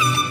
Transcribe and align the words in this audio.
you 0.00 0.29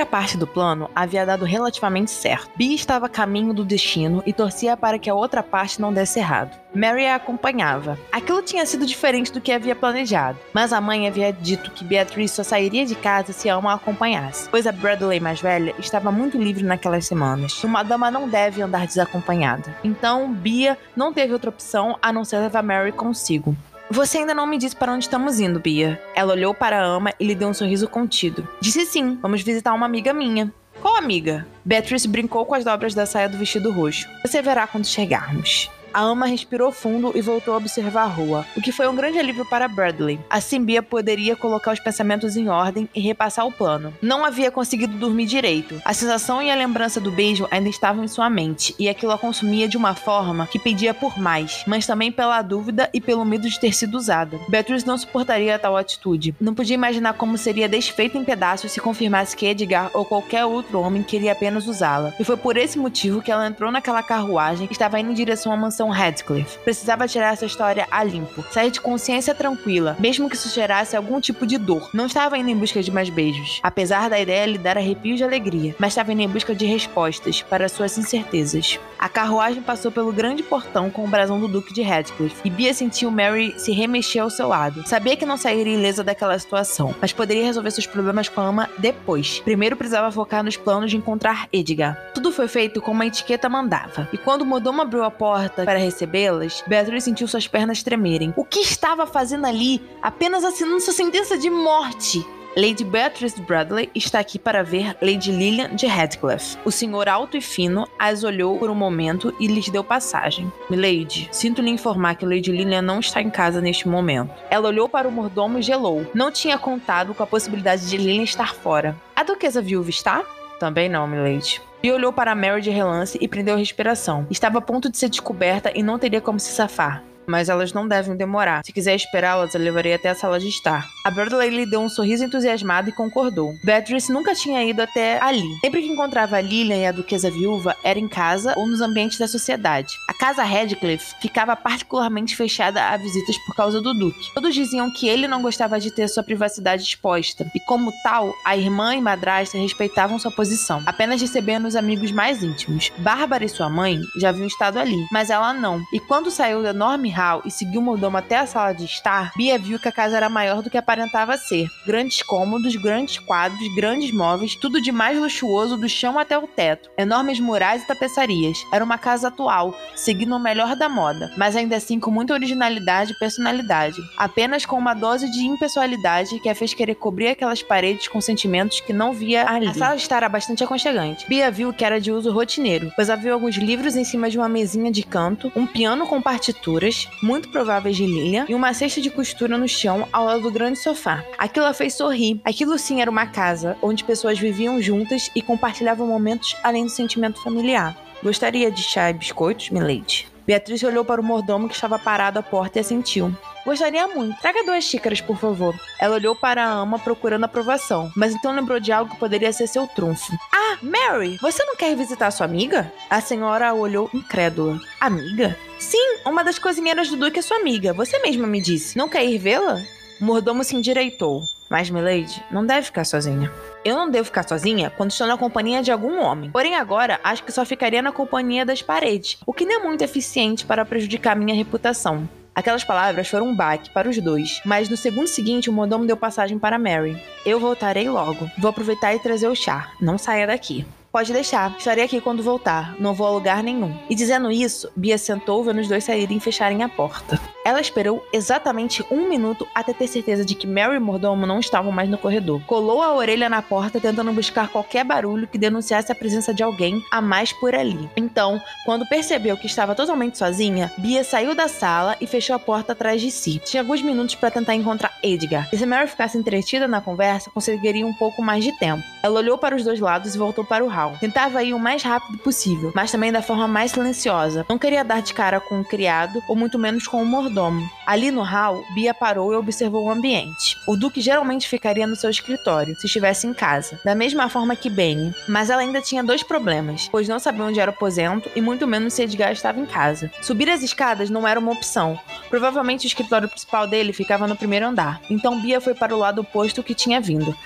primeira 0.00 0.06
parte 0.06 0.36
do 0.38 0.46
plano 0.46 0.88
havia 0.94 1.26
dado 1.26 1.44
relativamente 1.44 2.10
certo. 2.10 2.50
Bee 2.56 2.74
estava 2.74 3.06
a 3.06 3.08
caminho 3.08 3.52
do 3.52 3.64
destino 3.64 4.22
e 4.24 4.32
torcia 4.32 4.76
para 4.76 4.98
que 4.98 5.10
a 5.10 5.14
outra 5.14 5.42
parte 5.42 5.80
não 5.80 5.92
desse 5.92 6.18
errado. 6.18 6.58
Mary 6.74 7.04
a 7.06 7.16
acompanhava. 7.16 7.98
Aquilo 8.12 8.40
tinha 8.42 8.64
sido 8.64 8.86
diferente 8.86 9.32
do 9.32 9.40
que 9.40 9.52
havia 9.52 9.74
planejado, 9.74 10.38
mas 10.54 10.72
a 10.72 10.80
mãe 10.80 11.06
havia 11.06 11.32
dito 11.32 11.70
que 11.72 11.84
Beatriz 11.84 12.30
só 12.30 12.42
sairia 12.42 12.86
de 12.86 12.94
casa 12.94 13.32
se 13.32 13.50
a 13.50 13.54
Alma 13.54 13.72
a 13.72 13.74
acompanhasse, 13.74 14.48
pois 14.48 14.66
a 14.66 14.72
Bradley 14.72 15.20
mais 15.20 15.40
velha 15.40 15.74
estava 15.78 16.10
muito 16.10 16.38
livre 16.38 16.64
naquelas 16.64 17.06
semanas. 17.06 17.62
Uma 17.64 17.82
dama 17.82 18.10
não 18.10 18.28
deve 18.28 18.62
andar 18.62 18.86
desacompanhada. 18.86 19.76
Então, 19.84 20.32
Bia 20.32 20.78
não 20.96 21.12
teve 21.12 21.32
outra 21.32 21.50
opção 21.50 21.98
a 22.00 22.12
não 22.12 22.24
ser 22.24 22.38
levar 22.38 22.62
Mary 22.62 22.92
consigo. 22.92 23.54
Você 23.92 24.18
ainda 24.18 24.32
não 24.32 24.46
me 24.46 24.56
disse 24.56 24.76
para 24.76 24.92
onde 24.92 25.04
estamos 25.04 25.40
indo, 25.40 25.58
Bia. 25.58 26.00
Ela 26.14 26.32
olhou 26.32 26.54
para 26.54 26.80
a 26.80 26.84
ama 26.84 27.12
e 27.18 27.26
lhe 27.26 27.34
deu 27.34 27.48
um 27.48 27.54
sorriso 27.54 27.88
contido. 27.88 28.46
Disse 28.60 28.86
sim, 28.86 29.18
vamos 29.20 29.42
visitar 29.42 29.74
uma 29.74 29.84
amiga 29.84 30.14
minha. 30.14 30.52
Qual 30.80 30.96
amiga? 30.96 31.44
Beatrice 31.64 32.06
brincou 32.06 32.46
com 32.46 32.54
as 32.54 32.64
dobras 32.64 32.94
da 32.94 33.04
saia 33.04 33.28
do 33.28 33.36
vestido 33.36 33.72
roxo. 33.72 34.08
Você 34.24 34.40
verá 34.40 34.64
quando 34.68 34.86
chegarmos. 34.86 35.68
A 35.92 36.02
ama 36.02 36.26
respirou 36.26 36.70
fundo 36.70 37.12
e 37.14 37.20
voltou 37.20 37.54
a 37.54 37.56
observar 37.56 38.02
a 38.02 38.06
rua, 38.06 38.46
o 38.56 38.60
que 38.60 38.72
foi 38.72 38.86
um 38.88 38.94
grande 38.94 39.18
alívio 39.18 39.44
para 39.44 39.66
Bradley. 39.66 40.20
Assim, 40.30 40.64
Bia 40.64 40.82
poderia 40.82 41.34
colocar 41.34 41.72
os 41.72 41.80
pensamentos 41.80 42.36
em 42.36 42.48
ordem 42.48 42.88
e 42.94 43.00
repassar 43.00 43.46
o 43.46 43.52
plano. 43.52 43.92
Não 44.00 44.24
havia 44.24 44.50
conseguido 44.50 44.96
dormir 44.96 45.26
direito. 45.26 45.80
A 45.84 45.92
sensação 45.92 46.40
e 46.40 46.50
a 46.50 46.54
lembrança 46.54 47.00
do 47.00 47.10
beijo 47.10 47.48
ainda 47.50 47.68
estavam 47.68 48.04
em 48.04 48.08
sua 48.08 48.30
mente, 48.30 48.74
e 48.78 48.88
aquilo 48.88 49.12
a 49.12 49.18
consumia 49.18 49.68
de 49.68 49.76
uma 49.76 49.94
forma 49.94 50.46
que 50.46 50.58
pedia 50.58 50.94
por 50.94 51.18
mais, 51.18 51.64
mas 51.66 51.86
também 51.86 52.12
pela 52.12 52.40
dúvida 52.42 52.88
e 52.92 53.00
pelo 53.00 53.24
medo 53.24 53.48
de 53.48 53.58
ter 53.58 53.74
sido 53.74 53.96
usada. 53.96 54.38
Beatrice 54.48 54.86
não 54.86 54.96
suportaria 54.96 55.58
tal 55.58 55.76
atitude. 55.76 56.34
Não 56.40 56.54
podia 56.54 56.74
imaginar 56.74 57.14
como 57.14 57.36
seria 57.36 57.68
desfeita 57.68 58.16
em 58.16 58.24
pedaços 58.24 58.72
se 58.72 58.80
confirmasse 58.80 59.36
que 59.36 59.46
Edgar 59.46 59.90
ou 59.94 60.04
qualquer 60.04 60.44
outro 60.44 60.80
homem 60.80 61.02
queria 61.02 61.32
apenas 61.32 61.66
usá-la. 61.66 62.12
E 62.18 62.24
foi 62.24 62.36
por 62.36 62.56
esse 62.56 62.78
motivo 62.78 63.22
que 63.22 63.30
ela 63.30 63.46
entrou 63.46 63.70
naquela 63.70 64.02
carruagem 64.02 64.68
e 64.68 64.72
estava 64.72 65.00
indo 65.00 65.10
em 65.10 65.14
direção 65.14 65.52
à 65.52 65.56
mansão 65.56 65.79
mansão 65.80 65.88
Radcliffe. 65.88 66.58
Precisava 66.58 67.08
tirar 67.08 67.32
essa 67.32 67.46
história 67.46 67.86
a 67.90 68.04
limpo, 68.04 68.44
sair 68.50 68.70
de 68.70 68.80
consciência 68.80 69.34
tranquila, 69.34 69.96
mesmo 69.98 70.28
que 70.28 70.36
isso 70.36 70.54
gerasse 70.54 70.96
algum 70.96 71.20
tipo 71.20 71.46
de 71.46 71.56
dor. 71.56 71.90
Não 71.94 72.06
estava 72.06 72.36
indo 72.36 72.50
em 72.50 72.56
busca 72.56 72.82
de 72.82 72.90
mais 72.90 73.08
beijos, 73.08 73.60
apesar 73.62 74.10
da 74.10 74.20
ideia 74.20 74.46
lhe 74.46 74.58
dar 74.58 74.76
arrepios 74.76 75.16
de 75.16 75.24
alegria, 75.24 75.74
mas 75.78 75.92
estava 75.92 76.12
indo 76.12 76.22
em 76.22 76.28
busca 76.28 76.54
de 76.54 76.66
respostas 76.66 77.42
para 77.42 77.68
suas 77.68 77.96
incertezas. 77.96 78.78
A 78.98 79.08
carruagem 79.08 79.62
passou 79.62 79.90
pelo 79.90 80.12
grande 80.12 80.42
portão 80.42 80.90
com 80.90 81.04
o 81.04 81.08
brasão 81.08 81.40
do 81.40 81.48
Duque 81.48 81.72
de 81.72 81.82
Radcliffe, 81.82 82.40
e 82.44 82.50
Bia 82.50 82.74
sentiu 82.74 83.10
Mary 83.10 83.54
se 83.56 83.72
remexer 83.72 84.22
ao 84.22 84.30
seu 84.30 84.48
lado. 84.48 84.86
Sabia 84.86 85.16
que 85.16 85.24
não 85.24 85.36
sairia 85.36 85.74
ilesa 85.74 86.04
daquela 86.04 86.38
situação, 86.38 86.94
mas 87.00 87.12
poderia 87.12 87.44
resolver 87.44 87.70
seus 87.70 87.86
problemas 87.86 88.28
com 88.28 88.40
a 88.40 88.44
ama 88.44 88.70
depois. 88.78 89.40
Primeiro 89.40 89.76
precisava 89.76 90.12
focar 90.12 90.44
nos 90.44 90.56
planos 90.56 90.90
de 90.90 90.96
encontrar 90.96 91.48
Edgar. 91.52 91.96
Tudo 92.12 92.30
foi 92.30 92.48
feito 92.48 92.82
como 92.82 93.02
a 93.02 93.06
etiqueta 93.06 93.48
mandava, 93.48 94.08
e 94.12 94.18
quando 94.18 94.44
Modoma 94.44 94.82
abriu 94.82 95.04
a 95.04 95.10
porta 95.10 95.69
para 95.70 95.78
recebê-las, 95.78 96.64
Beatriz 96.66 97.04
sentiu 97.04 97.28
suas 97.28 97.46
pernas 97.46 97.80
tremerem. 97.80 98.34
O 98.36 98.44
que 98.44 98.58
estava 98.58 99.06
fazendo 99.06 99.46
ali? 99.46 99.80
Apenas 100.02 100.42
assinando 100.42 100.80
sua 100.80 100.92
sentença 100.92 101.38
de 101.38 101.48
morte. 101.48 102.26
Lady 102.56 102.82
Beatrice 102.82 103.40
Bradley 103.40 103.88
está 103.94 104.18
aqui 104.18 104.36
para 104.36 104.64
ver 104.64 104.96
Lady 105.00 105.30
Lillian 105.30 105.76
de 105.76 105.86
Radcliffe. 105.86 106.58
O 106.64 106.72
senhor 106.72 107.08
alto 107.08 107.36
e 107.36 107.40
fino 107.40 107.86
as 107.96 108.24
olhou 108.24 108.58
por 108.58 108.68
um 108.68 108.74
momento 108.74 109.32
e 109.38 109.46
lhes 109.46 109.68
deu 109.68 109.84
passagem. 109.84 110.52
Milady, 110.68 111.28
sinto 111.30 111.62
lhe 111.62 111.70
informar 111.70 112.16
que 112.16 112.26
Lady 112.26 112.50
Lillian 112.50 112.82
não 112.82 112.98
está 112.98 113.22
em 113.22 113.30
casa 113.30 113.60
neste 113.60 113.86
momento. 113.86 114.34
Ela 114.50 114.66
olhou 114.66 114.88
para 114.88 115.06
o 115.06 115.12
mordomo 115.12 115.60
e 115.60 115.62
gelou. 115.62 116.04
Não 116.12 116.32
tinha 116.32 116.58
contado 116.58 117.14
com 117.14 117.22
a 117.22 117.28
possibilidade 117.28 117.88
de 117.88 117.96
Lillian 117.96 118.24
estar 118.24 118.56
fora. 118.56 119.00
A 119.14 119.22
duquesa 119.22 119.62
viúva 119.62 119.90
está? 119.90 120.24
Também 120.60 120.90
não, 120.90 121.06
Milady. 121.08 121.60
E 121.82 121.90
olhou 121.90 122.12
para 122.12 122.34
Mary 122.34 122.60
de 122.60 122.68
relance 122.68 123.16
e 123.18 123.26
prendeu 123.26 123.54
a 123.54 123.58
respiração. 123.58 124.26
Estava 124.30 124.58
a 124.58 124.60
ponto 124.60 124.90
de 124.90 124.98
ser 124.98 125.08
descoberta 125.08 125.72
e 125.74 125.82
não 125.82 125.98
teria 125.98 126.20
como 126.20 126.38
se 126.38 126.52
safar 126.52 127.02
mas 127.30 127.48
elas 127.48 127.72
não 127.72 127.86
devem 127.86 128.16
demorar. 128.16 128.64
Se 128.64 128.72
quiser 128.72 128.94
esperá-las, 128.94 129.54
eu 129.54 129.60
levarei 129.60 129.94
até 129.94 130.10
a 130.10 130.14
sala 130.14 130.40
de 130.40 130.48
estar. 130.48 130.88
A 131.04 131.10
Bradley 131.10 131.50
lhe 131.50 131.66
deu 131.66 131.80
um 131.80 131.88
sorriso 131.88 132.24
entusiasmado 132.24 132.90
e 132.90 132.92
concordou. 132.92 133.54
Beatrice 133.64 134.12
nunca 134.12 134.34
tinha 134.34 134.62
ido 134.64 134.82
até 134.82 135.22
ali. 135.22 135.48
Sempre 135.60 135.82
que 135.82 135.88
encontrava 135.88 136.36
a 136.36 136.40
Lilian 136.40 136.76
e 136.76 136.86
a 136.86 136.92
duquesa 136.92 137.30
viúva, 137.30 137.76
era 137.84 137.98
em 137.98 138.08
casa 138.08 138.54
ou 138.56 138.66
nos 138.66 138.80
ambientes 138.80 139.18
da 139.18 139.28
sociedade. 139.28 139.88
A 140.08 140.14
casa 140.14 140.42
Radcliffe 140.42 141.14
ficava 141.20 141.54
particularmente 141.54 142.36
fechada 142.36 142.82
a 142.88 142.96
visitas 142.96 143.38
por 143.46 143.54
causa 143.54 143.80
do 143.80 143.94
duque. 143.94 144.32
Todos 144.34 144.54
diziam 144.54 144.92
que 144.92 145.08
ele 145.08 145.28
não 145.28 145.40
gostava 145.40 145.78
de 145.78 145.90
ter 145.90 146.08
sua 146.08 146.22
privacidade 146.22 146.82
exposta, 146.82 147.50
e 147.54 147.60
como 147.60 147.92
tal, 148.02 148.34
a 148.44 148.56
irmã 148.56 148.94
e 148.94 149.00
madrasta 149.00 149.56
respeitavam 149.56 150.18
sua 150.18 150.30
posição, 150.30 150.82
apenas 150.86 151.20
recebendo 151.20 151.66
os 151.66 151.76
amigos 151.76 152.10
mais 152.10 152.42
íntimos. 152.42 152.90
Bárbara 152.98 153.44
e 153.44 153.48
sua 153.48 153.68
mãe 153.68 154.00
já 154.16 154.30
haviam 154.30 154.46
estado 154.46 154.78
ali, 154.78 155.06
mas 155.12 155.30
ela 155.30 155.52
não. 155.52 155.82
E 155.92 156.00
quando 156.00 156.30
saiu 156.30 156.62
do 156.62 156.68
enorme 156.68 157.08
hall 157.20 157.42
e 157.44 157.50
seguiu 157.50 157.80
o 157.80 157.84
mordomo 157.84 158.16
até 158.16 158.38
a 158.38 158.46
sala 158.46 158.72
de 158.72 158.84
estar, 158.84 159.32
Bia 159.36 159.58
viu 159.58 159.78
que 159.78 159.88
a 159.88 159.92
casa 159.92 160.16
era 160.16 160.28
maior 160.28 160.62
do 160.62 160.70
que 160.70 160.78
aparentava 160.78 161.36
ser. 161.36 161.66
Grandes 161.86 162.22
cômodos, 162.22 162.74
grandes 162.76 163.18
quadros, 163.18 163.74
grandes 163.74 164.10
móveis, 164.10 164.56
tudo 164.56 164.80
de 164.80 164.90
mais 164.90 165.18
luxuoso 165.18 165.76
do 165.76 165.88
chão 165.88 166.18
até 166.18 166.38
o 166.38 166.46
teto. 166.46 166.90
Enormes 166.96 167.38
murais 167.38 167.82
e 167.82 167.86
tapeçarias. 167.86 168.58
Era 168.72 168.84
uma 168.84 168.96
casa 168.96 169.28
atual, 169.28 169.74
seguindo 169.94 170.34
o 170.34 170.40
melhor 170.40 170.74
da 170.74 170.88
moda, 170.88 171.32
mas 171.36 171.54
ainda 171.54 171.76
assim 171.76 172.00
com 172.00 172.10
muita 172.10 172.32
originalidade 172.32 173.12
e 173.12 173.18
personalidade. 173.18 174.00
Apenas 174.16 174.64
com 174.64 174.76
uma 174.76 174.94
dose 174.94 175.30
de 175.30 175.40
impessoalidade 175.40 176.40
que 176.40 176.48
a 176.48 176.54
fez 176.54 176.72
querer 176.72 176.94
cobrir 176.94 177.28
aquelas 177.28 177.62
paredes 177.62 178.08
com 178.08 178.20
sentimentos 178.20 178.80
que 178.80 178.92
não 178.92 179.12
via 179.12 179.48
ali. 179.48 179.68
A 179.68 179.74
sala 179.74 179.96
de 179.96 180.02
estar 180.02 180.16
era 180.16 180.28
bastante 180.28 180.64
aconchegante. 180.64 181.26
Bia 181.28 181.50
viu 181.50 181.72
que 181.72 181.84
era 181.84 182.00
de 182.00 182.10
uso 182.10 182.32
rotineiro, 182.32 182.92
pois 182.96 183.10
havia 183.10 183.32
alguns 183.32 183.56
livros 183.56 183.96
em 183.96 184.04
cima 184.04 184.30
de 184.30 184.38
uma 184.38 184.48
mesinha 184.48 184.90
de 184.90 185.02
canto, 185.02 185.52
um 185.54 185.66
piano 185.66 186.06
com 186.06 186.20
partituras, 186.20 187.08
muito 187.22 187.48
prováveis 187.48 187.96
de 187.96 188.06
Lilian, 188.06 188.46
e 188.48 188.54
uma 188.54 188.72
cesta 188.74 189.00
de 189.00 189.10
costura 189.10 189.56
no 189.56 189.68
chão 189.68 190.08
ao 190.12 190.24
lado 190.24 190.42
do 190.42 190.50
grande 190.50 190.78
sofá. 190.78 191.24
Aquilo 191.38 191.66
a 191.66 191.74
fez 191.74 191.94
sorrir. 191.94 192.40
Aquilo 192.44 192.78
sim 192.78 193.00
era 193.00 193.10
uma 193.10 193.26
casa 193.26 193.76
onde 193.82 194.04
pessoas 194.04 194.38
viviam 194.38 194.80
juntas 194.80 195.30
e 195.34 195.42
compartilhavam 195.42 196.06
momentos 196.06 196.56
além 196.62 196.84
do 196.84 196.90
sentimento 196.90 197.42
familiar. 197.42 197.96
Gostaria 198.22 198.70
de 198.70 198.82
chá 198.82 199.10
e 199.10 199.14
biscoitos, 199.14 199.70
milady? 199.70 200.28
Beatriz 200.46 200.82
olhou 200.82 201.04
para 201.04 201.20
o 201.20 201.24
mordomo 201.24 201.68
que 201.68 201.74
estava 201.74 201.98
parado 201.98 202.38
à 202.38 202.42
porta 202.42 202.78
e 202.78 202.80
assentiu. 202.80 203.34
Gostaria 203.70 204.08
muito. 204.08 204.36
Traga 204.40 204.64
duas 204.64 204.82
xícaras, 204.82 205.20
por 205.20 205.38
favor. 205.38 205.78
Ela 206.00 206.16
olhou 206.16 206.34
para 206.34 206.64
a 206.64 206.72
ama 206.72 206.98
procurando 206.98 207.44
aprovação, 207.44 208.10
mas 208.16 208.34
então 208.34 208.52
lembrou 208.52 208.80
de 208.80 208.90
algo 208.90 209.12
que 209.12 209.20
poderia 209.20 209.52
ser 209.52 209.68
seu 209.68 209.86
trunfo. 209.86 210.36
Ah, 210.52 210.78
Mary, 210.82 211.38
você 211.40 211.64
não 211.64 211.76
quer 211.76 211.94
visitar 211.94 212.32
sua 212.32 212.46
amiga? 212.46 212.92
A 213.08 213.20
senhora 213.20 213.72
olhou 213.72 214.10
incrédula. 214.12 214.80
Amiga? 215.00 215.56
Sim, 215.78 216.16
uma 216.26 216.42
das 216.42 216.58
cozinheiras 216.58 217.10
do 217.10 217.16
Duque 217.16 217.38
é 217.38 217.42
sua 217.42 217.58
amiga. 217.58 217.92
Você 217.92 218.18
mesma 218.18 218.44
me 218.44 218.60
disse. 218.60 218.98
Não 218.98 219.08
quer 219.08 219.24
ir 219.24 219.38
vê-la? 219.38 219.80
O 220.20 220.24
mordomo 220.24 220.64
se 220.64 220.74
endireitou. 220.74 221.40
Mas, 221.70 221.88
Milady, 221.90 222.44
não 222.50 222.66
deve 222.66 222.86
ficar 222.86 223.04
sozinha. 223.04 223.52
Eu 223.84 223.94
não 223.94 224.10
devo 224.10 224.24
ficar 224.24 224.42
sozinha 224.48 224.90
quando 224.90 225.12
estou 225.12 225.28
na 225.28 225.38
companhia 225.38 225.80
de 225.80 225.92
algum 225.92 226.20
homem. 226.20 226.50
Porém, 226.50 226.74
agora 226.74 227.20
acho 227.22 227.44
que 227.44 227.52
só 227.52 227.64
ficaria 227.64 228.02
na 228.02 228.10
companhia 228.10 228.66
das 228.66 228.82
paredes, 228.82 229.38
o 229.46 229.52
que 229.52 229.64
não 229.64 229.76
é 229.76 229.78
muito 229.84 230.02
eficiente 230.02 230.66
para 230.66 230.84
prejudicar 230.84 231.36
minha 231.36 231.54
reputação. 231.54 232.28
Aquelas 232.54 232.84
palavras 232.84 233.28
foram 233.28 233.48
um 233.48 233.56
baque 233.56 233.90
para 233.90 234.08
os 234.08 234.18
dois, 234.18 234.60
mas 234.64 234.88
no 234.88 234.96
segundo 234.96 235.26
seguinte 235.26 235.70
o 235.70 235.72
mordomo 235.72 236.06
deu 236.06 236.16
passagem 236.16 236.58
para 236.58 236.78
Mary. 236.78 237.20
Eu 237.44 237.60
voltarei 237.60 238.08
logo. 238.08 238.50
Vou 238.58 238.70
aproveitar 238.70 239.14
e 239.14 239.18
trazer 239.18 239.48
o 239.48 239.54
chá. 239.54 239.92
Não 240.00 240.18
saia 240.18 240.46
daqui. 240.46 240.84
Pode 241.12 241.32
deixar, 241.32 241.74
estarei 241.76 242.04
aqui 242.04 242.20
quando 242.20 242.40
voltar, 242.40 242.94
não 243.00 243.12
vou 243.12 243.26
a 243.26 243.30
lugar 243.30 243.64
nenhum. 243.64 243.98
E 244.08 244.14
dizendo 244.14 244.48
isso, 244.48 244.88
Bia 244.94 245.18
sentou 245.18 245.64
vendo 245.64 245.80
os 245.80 245.88
dois 245.88 246.04
saírem 246.04 246.36
e 246.36 246.40
fecharem 246.40 246.84
a 246.84 246.88
porta. 246.88 247.40
Ela 247.70 247.80
esperou 247.80 248.26
exatamente 248.32 249.04
um 249.12 249.28
minuto 249.28 249.64
até 249.72 249.92
ter 249.92 250.08
certeza 250.08 250.44
de 250.44 250.56
que 250.56 250.66
Mary 250.66 250.96
e 250.96 250.98
Mordomo 250.98 251.46
não 251.46 251.60
estavam 251.60 251.92
mais 251.92 252.10
no 252.10 252.18
corredor. 252.18 252.60
Colou 252.66 253.00
a 253.00 253.14
orelha 253.14 253.48
na 253.48 253.62
porta 253.62 254.00
tentando 254.00 254.32
buscar 254.32 254.66
qualquer 254.66 255.04
barulho 255.04 255.46
que 255.46 255.56
denunciasse 255.56 256.10
a 256.10 256.14
presença 256.16 256.52
de 256.52 256.64
alguém 256.64 257.00
a 257.12 257.20
mais 257.20 257.52
por 257.52 257.72
ali. 257.72 258.10
Então, 258.16 258.60
quando 258.84 259.06
percebeu 259.06 259.56
que 259.56 259.68
estava 259.68 259.94
totalmente 259.94 260.36
sozinha, 260.36 260.90
Bia 260.98 261.22
saiu 261.22 261.54
da 261.54 261.68
sala 261.68 262.16
e 262.20 262.26
fechou 262.26 262.56
a 262.56 262.58
porta 262.58 262.90
atrás 262.90 263.20
de 263.20 263.30
si. 263.30 263.62
Tinha 263.64 263.84
alguns 263.84 264.02
minutos 264.02 264.34
para 264.34 264.50
tentar 264.50 264.74
encontrar 264.74 265.16
Edgar. 265.22 265.68
E 265.72 265.78
se 265.78 265.86
Mary 265.86 266.08
ficasse 266.08 266.36
entretida 266.36 266.88
na 266.88 267.00
conversa, 267.00 267.52
conseguiria 267.52 268.04
um 268.04 268.14
pouco 268.14 268.42
mais 268.42 268.64
de 268.64 268.76
tempo. 268.80 269.04
Ela 269.22 269.38
olhou 269.38 269.56
para 269.56 269.76
os 269.76 269.84
dois 269.84 270.00
lados 270.00 270.34
e 270.34 270.38
voltou 270.38 270.64
para 270.64 270.84
o 270.84 270.88
hall. 270.88 271.12
Tentava 271.20 271.62
ir 271.62 271.72
o 271.72 271.78
mais 271.78 272.02
rápido 272.02 272.36
possível, 272.38 272.90
mas 272.96 273.12
também 273.12 273.30
da 273.30 273.42
forma 273.42 273.68
mais 273.68 273.92
silenciosa. 273.92 274.66
Não 274.68 274.76
queria 274.76 275.04
dar 275.04 275.22
de 275.22 275.32
cara 275.32 275.60
com 275.60 275.78
o 275.78 275.84
criado, 275.84 276.42
ou 276.48 276.56
muito 276.56 276.76
menos 276.76 277.06
com 277.06 277.22
o 277.22 277.24
mordomo. 277.24 277.59
Ali 278.06 278.30
no 278.30 278.42
hall, 278.42 278.84
Bia 278.94 279.12
parou 279.12 279.52
e 279.52 279.56
observou 279.56 280.04
o 280.04 280.10
ambiente. 280.10 280.76
O 280.86 280.96
Duque 280.96 281.20
geralmente 281.20 281.68
ficaria 281.68 282.06
no 282.06 282.16
seu 282.16 282.30
escritório, 282.30 282.94
se 282.96 283.06
estivesse 283.06 283.46
em 283.46 283.54
casa, 283.54 284.00
da 284.04 284.14
mesma 284.14 284.48
forma 284.48 284.74
que 284.74 284.88
Benny. 284.88 285.34
Mas 285.48 285.70
ela 285.70 285.82
ainda 285.82 286.00
tinha 286.00 286.24
dois 286.24 286.42
problemas, 286.42 287.08
pois 287.08 287.28
não 287.28 287.38
sabia 287.38 287.64
onde 287.64 287.80
era 287.80 287.90
o 287.90 287.94
aposento 287.94 288.50
e 288.56 288.60
muito 288.60 288.86
menos 288.86 289.14
se 289.14 289.22
Edgar 289.22 289.52
estava 289.52 289.80
em 289.80 289.86
casa. 289.86 290.30
Subir 290.40 290.70
as 290.70 290.82
escadas 290.82 291.30
não 291.30 291.46
era 291.46 291.60
uma 291.60 291.72
opção. 291.72 292.18
Provavelmente 292.48 293.06
o 293.06 293.08
escritório 293.08 293.48
principal 293.48 293.86
dele 293.86 294.12
ficava 294.12 294.46
no 294.46 294.56
primeiro 294.56 294.86
andar. 294.86 295.20
Então 295.30 295.60
Bia 295.60 295.80
foi 295.80 295.94
para 295.94 296.14
o 296.14 296.18
lado 296.18 296.40
oposto 296.40 296.82
que 296.82 296.94
tinha 296.94 297.20
vindo. 297.20 297.56